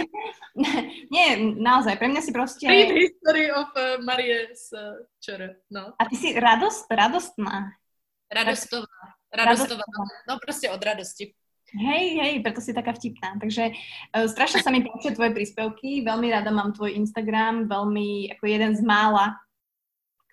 [1.14, 2.66] nie, naozaj, pre mňa si proste...
[2.66, 5.94] Read history of uh, Marie z uh, Čere, no.
[5.94, 7.78] A ty si radost, radostná.
[8.26, 8.98] Radostová.
[9.30, 9.86] Radostová.
[10.26, 11.34] No prostě od radosti.
[11.74, 13.38] Hej, hej, preto si taká vtipná.
[13.38, 18.44] Takže uh, strašne sa mi páčia tvoje príspevky, veľmi rada mám tvoj Instagram, veľmi ako
[18.46, 19.38] jeden z mála,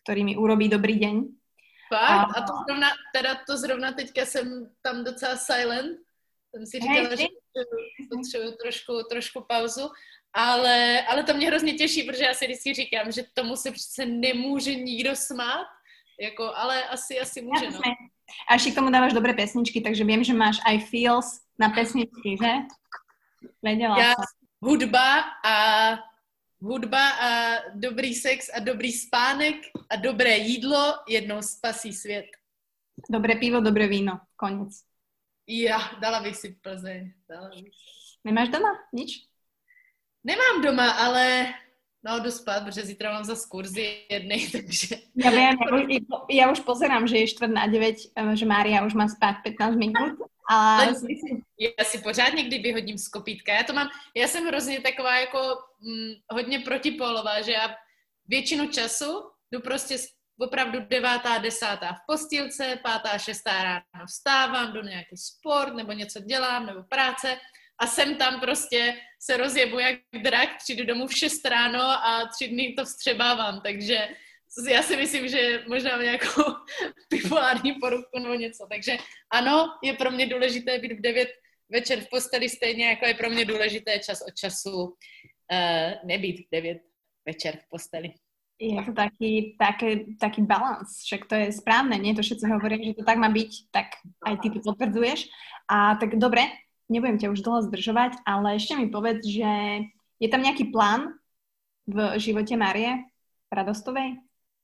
[0.03, 1.15] ktorý mi urobí dobrý deň.
[1.91, 2.31] Fakt?
[2.33, 5.99] A, a to zrovna, teda to zrovna teďka jsem tam docela silent.
[6.51, 7.27] Jsem si říkala, hej, že
[8.11, 9.87] potřebuji trošku, trošku pauzu,
[10.33, 14.05] ale, ale to mě hrozně těší, protože já si vždycky říkám, že tomu se přece
[14.05, 15.67] nemůže nikdo smát,
[16.21, 17.79] jako, ale asi, asi může, no.
[18.47, 22.39] A ešte k tomu dávaš dobré pesničky, takže viem, že máš aj feels na pesničky,
[22.39, 22.51] že?
[23.59, 24.23] Vedela ja, som.
[24.61, 25.55] Hudba a
[26.61, 27.29] hudba a
[27.75, 29.55] dobrý sex a dobrý spánek
[29.89, 32.25] a dobré jídlo jednou spasí svět.
[33.09, 34.19] Dobré pivo, dobré víno.
[34.35, 34.69] Konec.
[35.47, 37.13] Ja, dala bych si Plzeň.
[37.29, 37.73] Dala bych.
[38.23, 38.69] Nemáš doma?
[38.93, 39.25] Nič?
[40.23, 41.53] Nemám doma, ale
[42.03, 44.95] No, jdu spát, protože zítra mám za kurzy jednej, takže...
[45.15, 48.85] Já vím, já už, já už pozerám, že je čtvrt na 9, eh, že Mária
[48.85, 50.19] už má spát 15 minut.
[50.49, 50.83] A...
[51.59, 53.53] Já si pořád někdy vyhodím z kopítka.
[53.53, 55.39] Já to mám, já jsem hrozně taková jako
[55.81, 57.75] hm, hodně protipolová, že já
[58.27, 59.97] většinu času jdu prostě
[60.39, 66.65] opravdu devátá, desátá v postýlce, pátá, šestá ráno vstávám, jdu nějaký sport nebo něco dělám
[66.65, 67.37] nebo práce
[67.79, 72.47] a jsem tam prostě se rozjebu jak drak, přijdu domů v 6 ráno a tři
[72.47, 74.07] dny to vstřebávám, takže
[74.69, 76.43] já si myslím, že možná mám nějakou
[77.09, 78.67] bipolární poruchu nebo něco.
[78.71, 78.97] Takže
[79.31, 81.29] ano, je pro mě důležité být v 9
[81.69, 86.51] večer v posteli, stejně jako je pro mě důležité čas od času uh, nebýt v
[86.51, 86.77] 9
[87.25, 88.13] večer v posteli.
[88.61, 92.93] Je to taký, taký, taký balans, však to je správne, nie to všetci hovoria, že
[92.93, 95.33] to tak má byť, tak aj ty to potvrdzuješ.
[95.65, 96.45] A tak dobre,
[96.85, 99.81] nebudem ťa už dlho zdržovať, ale ešte mi povedz, že
[100.21, 101.17] je tam nejaký plán
[101.89, 103.01] v živote Marie
[103.49, 104.21] Radostovej?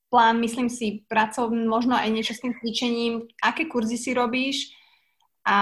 [0.07, 4.71] Plán, myslím si, pracovný, možno aj niečo s tým cvičením, aké kurzy si robíš
[5.47, 5.57] a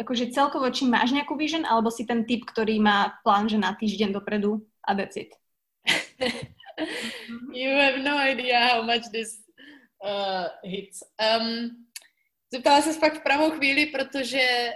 [0.00, 3.72] akože celkovo, či máš nejakú vision, alebo si ten typ, ktorý má plán, že na
[3.72, 5.32] týždeň dopredu a that's it.
[7.52, 9.40] you have no idea how much this
[10.04, 11.04] uh, hits.
[11.16, 11.84] Um,
[12.54, 14.72] Zeptala se pak v pravou chvíli, protože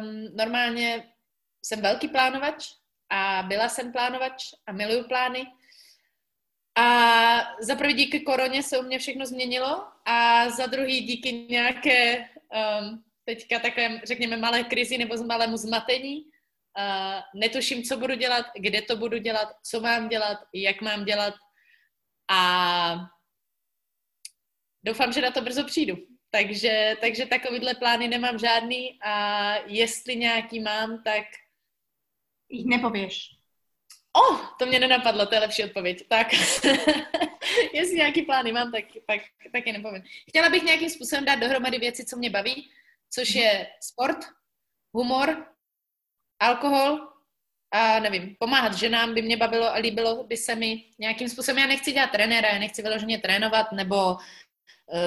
[0.00, 1.04] um, normálně
[1.64, 2.68] jsem velký plánovač
[3.10, 5.46] a byla jsem plánovač a miluju plány.
[6.78, 6.86] A
[7.60, 13.04] za prvý díky koroně se u mě všechno změnilo a za druhý díky nějaké um,
[13.24, 16.24] teďka takové, řekněme, malé krizi nebo malému zmatení.
[16.78, 21.34] Uh, netuším, co budu dělat, kde to budu dělat, co mám dělat, jak mám dělat
[22.30, 22.96] a
[24.84, 25.96] doufám, že na to brzo přijdu.
[26.30, 31.24] Takže, takže takovýhle plány nemám žádný a jestli nějaký mám, tak...
[32.48, 33.41] Jich nepověš.
[34.12, 36.08] O, oh, to mě nenapadlo, to je lepší odpověď.
[36.08, 36.32] Tak,
[37.72, 39.20] jestli nějaký plány mám, tak, tak,
[39.52, 40.02] tak je nepovím.
[40.28, 42.70] Chtěla bych nějakým způsobem dát dohromady věci, co mě baví,
[43.10, 44.18] což je sport,
[44.94, 45.46] humor,
[46.40, 47.08] alkohol
[47.74, 51.58] a nevím, pomáhat ženám by mě bavilo a líbilo by se mi nějakým způsobem.
[51.58, 54.16] Já nechci dělat trenéra, já nechci vyloženě trénovat nebo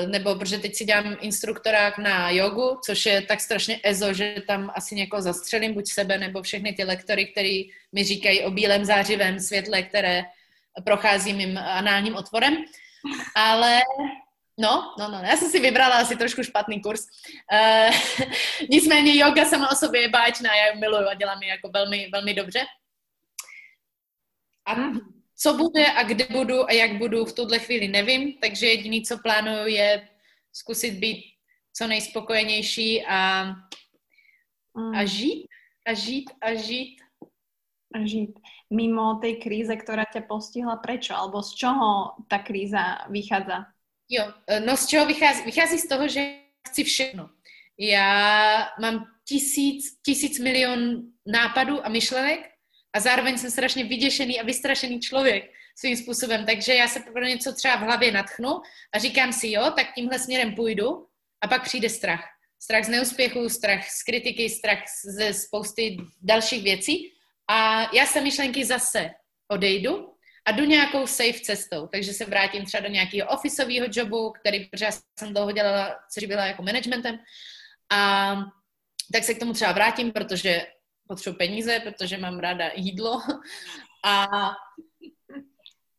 [0.07, 4.71] nebo protože teď si dělám instruktorák na jogu, což je tak strašně ezo, že tam
[4.75, 9.39] asi někoho zastřelím, buď sebe, nebo všechny ty lektory, který mi říkají o bílém zářivém
[9.39, 10.23] světle, které
[10.83, 12.57] prochází mým análním otvorem.
[13.35, 13.81] Ale
[14.59, 17.01] No, no, no, já jsem si vybrala asi trošku špatný kurz.
[17.51, 17.95] Uh,
[18.69, 22.09] nicméně yoga sama o sobě je báječná, já ji miluju a dělám ji jako velmi,
[22.11, 22.65] velmi dobře.
[24.67, 24.75] A
[25.45, 29.17] co bude a kde budu a jak budu v tuhle chvíli nevím, takže jediný, co
[29.17, 30.09] plánuju, je
[30.53, 31.25] zkusit být
[31.77, 33.41] co nejspokojenější a,
[34.75, 35.07] a mm.
[35.07, 35.47] žít,
[35.87, 36.97] a žít, a žít.
[37.95, 38.39] A žít.
[38.73, 41.15] Mimo tej kríze, která tě postihla, prečo?
[41.15, 43.65] Alebo z čoho ta kríza vychádza?
[44.09, 44.33] Jo,
[44.65, 45.43] no z čeho vychází?
[45.45, 47.29] Vychází z toho, že chci všechno.
[47.79, 52.54] Já mám tisíc, tisíc milion nápadů a myšlenek
[52.95, 57.53] a zároveň jsem strašně vyděšený a vystrašený člověk svým způsobem, takže já se pro něco
[57.53, 58.61] třeba v hlavě natchnu
[58.93, 61.07] a říkám si, jo, tak tímhle směrem půjdu.
[61.41, 62.23] A pak přijde strach.
[62.59, 67.13] Strach z neúspěchu, strach z kritiky, strach ze spousty dalších věcí.
[67.47, 69.11] A já se myšlenky zase
[69.47, 70.13] odejdu
[70.45, 74.85] a jdu nějakou safe cestou, takže se vrátím třeba do nějakého officeového jobu, který, protože
[74.85, 77.19] já jsem dlouho dělala, což byla jako managementem.
[77.91, 78.35] A
[79.13, 80.67] tak se k tomu třeba vrátím, protože
[81.07, 83.21] potřebuji peníze, protože mám ráda jídlo
[84.05, 84.27] a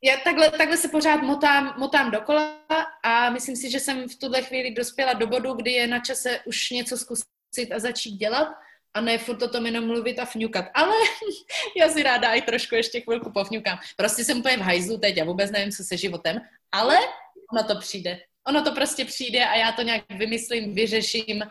[0.04, 2.58] já takhle, takhle se pořád motám, motám dokola
[3.02, 6.40] a myslím si, že jsem v tuhle chvíli dospěla do bodu, kdy je na čase
[6.44, 8.48] už něco zkusit a začít dělat
[8.94, 10.64] a ne furt o tom jenom mluvit a fňukat.
[10.74, 10.94] Ale
[11.76, 13.78] já si ráda i trošku ještě chvilku pofňukám.
[13.96, 16.40] Prostě jsem úplně v hajzlu teď a vůbec nevím, co se životem,
[16.72, 16.98] ale
[17.52, 18.18] ono to přijde.
[18.48, 21.42] Ono to prostě přijde a já to nějak vymyslím, vyřeším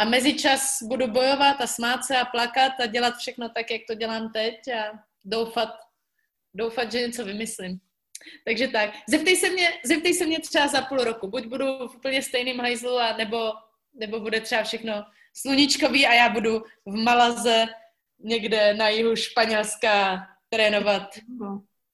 [0.00, 3.80] A mezi čas budu bojovat a smát se a plakat a dělat všechno tak, jak
[3.88, 5.68] to dělám teď a doufat,
[6.54, 7.80] doufat, že něco vymyslím.
[8.44, 8.90] Takže tak.
[9.08, 11.28] Zeptej se mě, zeptej se mě třeba za půl roku.
[11.28, 13.52] Buď budu v úplně stejným hajzlu, a nebo,
[13.94, 15.04] nebo bude třeba všechno
[15.34, 17.66] sluníčkový a já budu v Malaze
[18.18, 21.08] někde na jihu Španělska trénovat.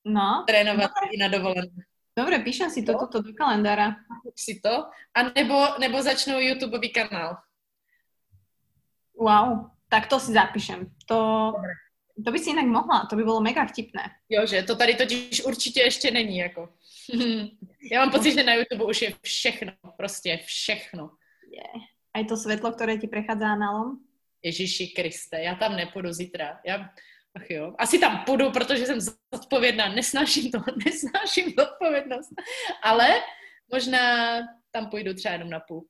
[0.04, 0.44] No.
[0.46, 1.82] Trénovat i na dovolené.
[2.18, 2.98] Dobre, píšem si to no.
[2.98, 3.96] toto do kalendára.
[4.36, 4.84] Si to.
[5.14, 7.36] A nebo, nebo začnu YouTubeový kanál.
[9.16, 10.86] Wow, tak to si zapíšem.
[11.06, 11.52] To,
[12.24, 14.02] to by si jinak mohla, to by bylo mega vtipné.
[14.28, 16.68] Jo, že to tady totiž určitě ještě není, jako.
[17.92, 21.10] Já mám pocit, že na YouTube už je všechno, prostě všechno.
[21.52, 21.82] Je.
[22.14, 23.98] A to světlo, které ti prechádza analom?
[24.42, 26.60] Ježíši Kriste, já tam nepůjdu zítra.
[26.66, 26.90] Já,
[27.34, 29.00] ach jo, asi tam půjdu, protože jsem
[29.34, 32.30] zodpovědná, nesnáším to, nesnáším zodpovědnost.
[32.82, 33.08] Ale
[33.72, 34.36] možná
[34.70, 35.86] tam půjdu třeba jenom na půl.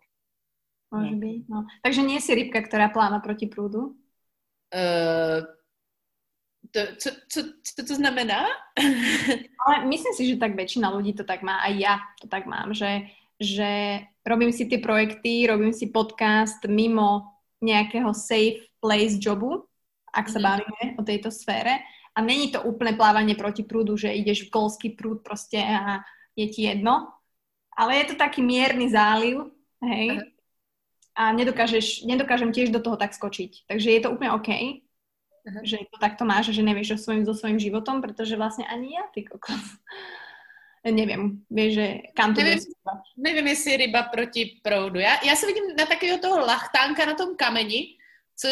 [0.90, 1.16] Může no.
[1.16, 1.66] být, no.
[1.82, 3.80] Takže nie si rybka, která pláva proti průdu?
[4.74, 5.42] Uh,
[6.70, 8.44] to, co, co, co to znamená?
[9.66, 12.74] Ale myslím si, že tak väčšina ľudí to tak má, aj ja to tak mám,
[12.74, 13.10] že,
[13.40, 17.26] že robím si ty projekty, robím si podcast mimo
[17.62, 19.66] nejakého safe place jobu,
[20.12, 20.44] ak sa mm.
[20.44, 21.82] bavíme o tejto sfére.
[22.16, 26.00] A není to úplne plávanie proti prúdu, že ideš v golský prúd proste a
[26.32, 27.12] je ti jedno.
[27.76, 29.52] Ale je to taký mierny záliv,
[29.84, 30.16] hej.
[30.16, 30.35] Aha
[31.16, 33.64] a nedokážeš, nedokážem tiež do toho tak skočiť.
[33.64, 35.64] Takže je to úplne OK, uh-huh.
[35.64, 39.08] že to takto máš, že nevieš o svojim, so svojím životom, pretože vlastne ani ja,
[39.16, 39.56] ty kokos.
[40.86, 42.62] Nevím, víš, že kam to nevím,
[43.18, 45.00] nevím, jestli ryba proti proudu.
[45.00, 47.98] Já, já se vidím na takového toho lachtánka na tom kameni,
[48.36, 48.48] co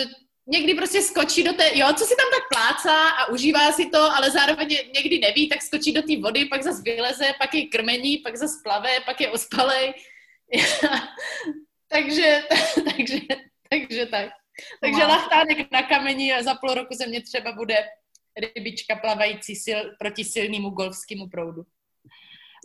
[0.46, 3.98] někdy prostě skočí do té, jo, co si tam tak plácá a užívá si to,
[3.98, 8.18] ale zároveň někdy neví, tak skočí do té vody, pak zase vyleze, pak je krmení,
[8.18, 9.94] pak zase plave, pak je ospalej.
[11.94, 12.42] takže,
[12.90, 13.20] takže,
[13.70, 14.28] takže tak.
[14.80, 15.10] Takže wow.
[15.10, 17.74] lachtánek na kameni a za půl roku ze mě třeba bude
[18.34, 21.62] rybička plavající sil, proti silnému golfskému proudu.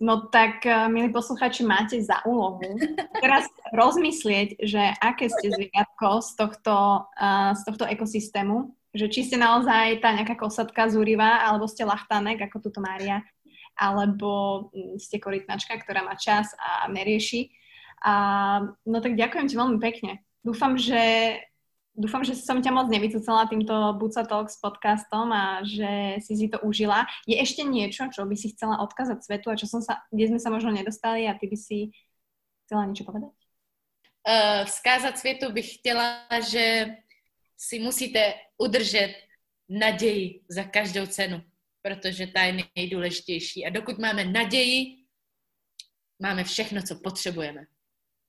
[0.02, 2.64] No tak, eh, milí posluchači, máte za úlohu
[3.22, 3.46] teraz
[3.76, 6.76] rozmyslieť, že aké ste zvieratko z tohto,
[7.20, 12.48] uh, z tohto ekosystému, že či ste naozaj tá nejaká kosatka zúrivá, alebo ste lachtánek,
[12.48, 13.28] ako tuto Mária,
[13.76, 17.52] alebo hm, ste korytnačka, ktorá má čas a nerieši
[18.04, 18.14] a
[18.86, 20.24] no tak ďakujem ti veľmi pekne.
[20.44, 21.36] Dúfam, že
[22.00, 26.56] Dúfam, že som ťa moc nevycúcala týmto Buca Talks podcastom a že si si to
[26.64, 27.04] užila.
[27.28, 30.40] Je ešte niečo, čo by si chcela odkázať svetu a čo som sa, kde sme
[30.40, 31.92] sa možno nedostali a ty by si
[32.64, 33.36] chcela niečo povedať?
[34.24, 36.96] Uh, vzkázat světu bych chtěla, že
[37.58, 39.16] si musíte udržet
[39.70, 41.44] naději za každou cenu,
[41.82, 43.66] protože ta je nejdůležitější.
[43.66, 45.04] A dokud máme naději,
[46.20, 47.66] máme všechno, co potřebujeme.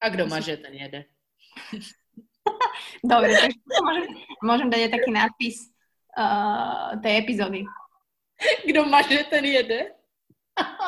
[0.00, 1.04] A kdo maže, ten jede.
[3.04, 4.06] Dobre, takže môžem,
[4.40, 5.56] môžem dať aj taký nápis
[6.16, 7.60] uh, tej epizódy.
[8.64, 9.92] Kdo maže, ten jede.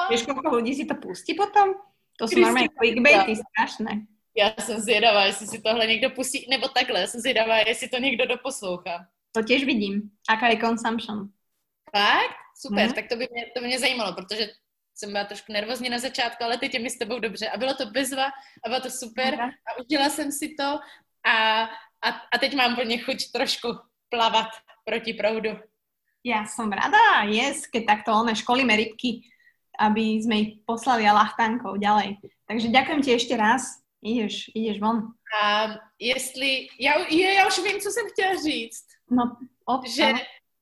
[0.08, 1.76] Vieš, koľko ľudí si to pustí potom?
[2.20, 3.92] To sú normálne clickbaity strašné.
[4.36, 7.98] Já jsem zvědavá, jestli si tohle někdo pustí, nebo takhle, já jsem zvědavá, jestli to
[7.98, 9.06] někdo doposlouchá.
[9.32, 10.10] To těž vidím.
[10.28, 11.28] Aká je consumption.
[11.96, 12.36] Fakt?
[12.56, 12.92] Super, hmm.
[12.92, 14.48] tak to by, mě, to by mě zajímalo, protože
[14.94, 17.48] jsem byla trošku nervózní na začátku, ale teď je mi s tebou dobře.
[17.48, 18.26] A bylo to bezva
[18.64, 20.78] a bylo to super a užila jsem si to
[21.26, 21.62] a,
[22.02, 23.68] a, a teď mám plně chuť trošku
[24.08, 24.48] plavat
[24.84, 25.56] proti proudu.
[26.22, 29.26] Ja som rada, yes, keď takto one školíme rybky,
[29.74, 32.22] aby sme ich poslali a lachtánkou ďalej.
[32.46, 33.82] Takže ďakujem ti ešte raz.
[34.02, 35.14] Ideš, ideš von.
[35.42, 38.86] A jestli, já, je, já už vím, co jsem chtěla říct.
[39.10, 39.36] No,
[39.66, 40.18] od, že ano.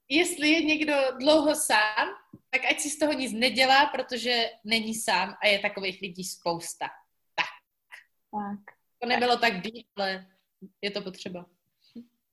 [0.08, 2.08] jestli je někdo dlouho sám,
[2.50, 6.86] tak ať si z toho nic nedělá, protože není sám a je takových lidí spousta.
[7.34, 7.52] Tak.
[8.30, 8.60] Tak.
[9.02, 10.26] To nebylo tak deep, ale
[10.82, 11.46] je to potřeba.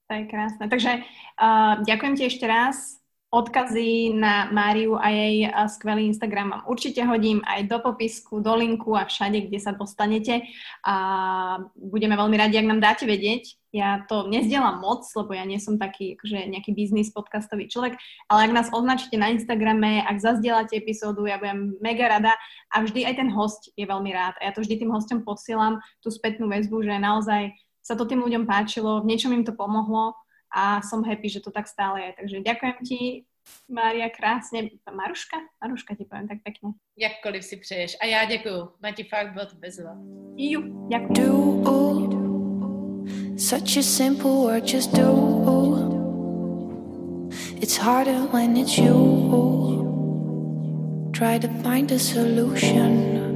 [0.08, 0.72] To je krásne.
[0.72, 3.04] Takže uh, ďakujem ti ešte raz.
[3.28, 8.96] Odkazy na Máriu a jej skvelý Instagram vám určite hodím aj do popisku, do linku
[8.96, 10.48] a všade, kde sa dostanete.
[10.88, 10.96] A
[11.76, 13.57] budeme veľmi radi, ak nám dáte vedieť.
[13.76, 18.00] Ja to nezdielam moc, lebo ja nie som taký akože nejaký biznis podcastový človek,
[18.32, 22.34] ale ak nás označíte na Instagrame, ak zazdielate epizódu, ja budem mega rada
[22.72, 24.40] a vždy aj ten host je veľmi rád.
[24.40, 27.52] A ja to vždy tým hostom posielam tú spätnú väzbu, že naozaj
[27.84, 30.16] sa to tým ľuďom páčilo, v niečom im to pomohlo
[30.52, 32.12] a som happy, že to tak stále je.
[32.24, 33.00] Takže ďakujem ti,
[33.70, 34.70] Mária, krásně.
[34.96, 35.38] Maruška?
[35.64, 36.70] Maruška ti povím tak pěkně.
[36.98, 37.98] Jakkoliv si přeješ.
[38.02, 38.70] A já děkuju.
[38.82, 39.92] Mati, fakt bylo to bezva.
[40.36, 42.17] Ju, děkuju.
[43.38, 45.88] Such a simple word, just do.
[47.62, 49.84] It's harder when it's you.
[51.14, 53.27] Try to find a solution.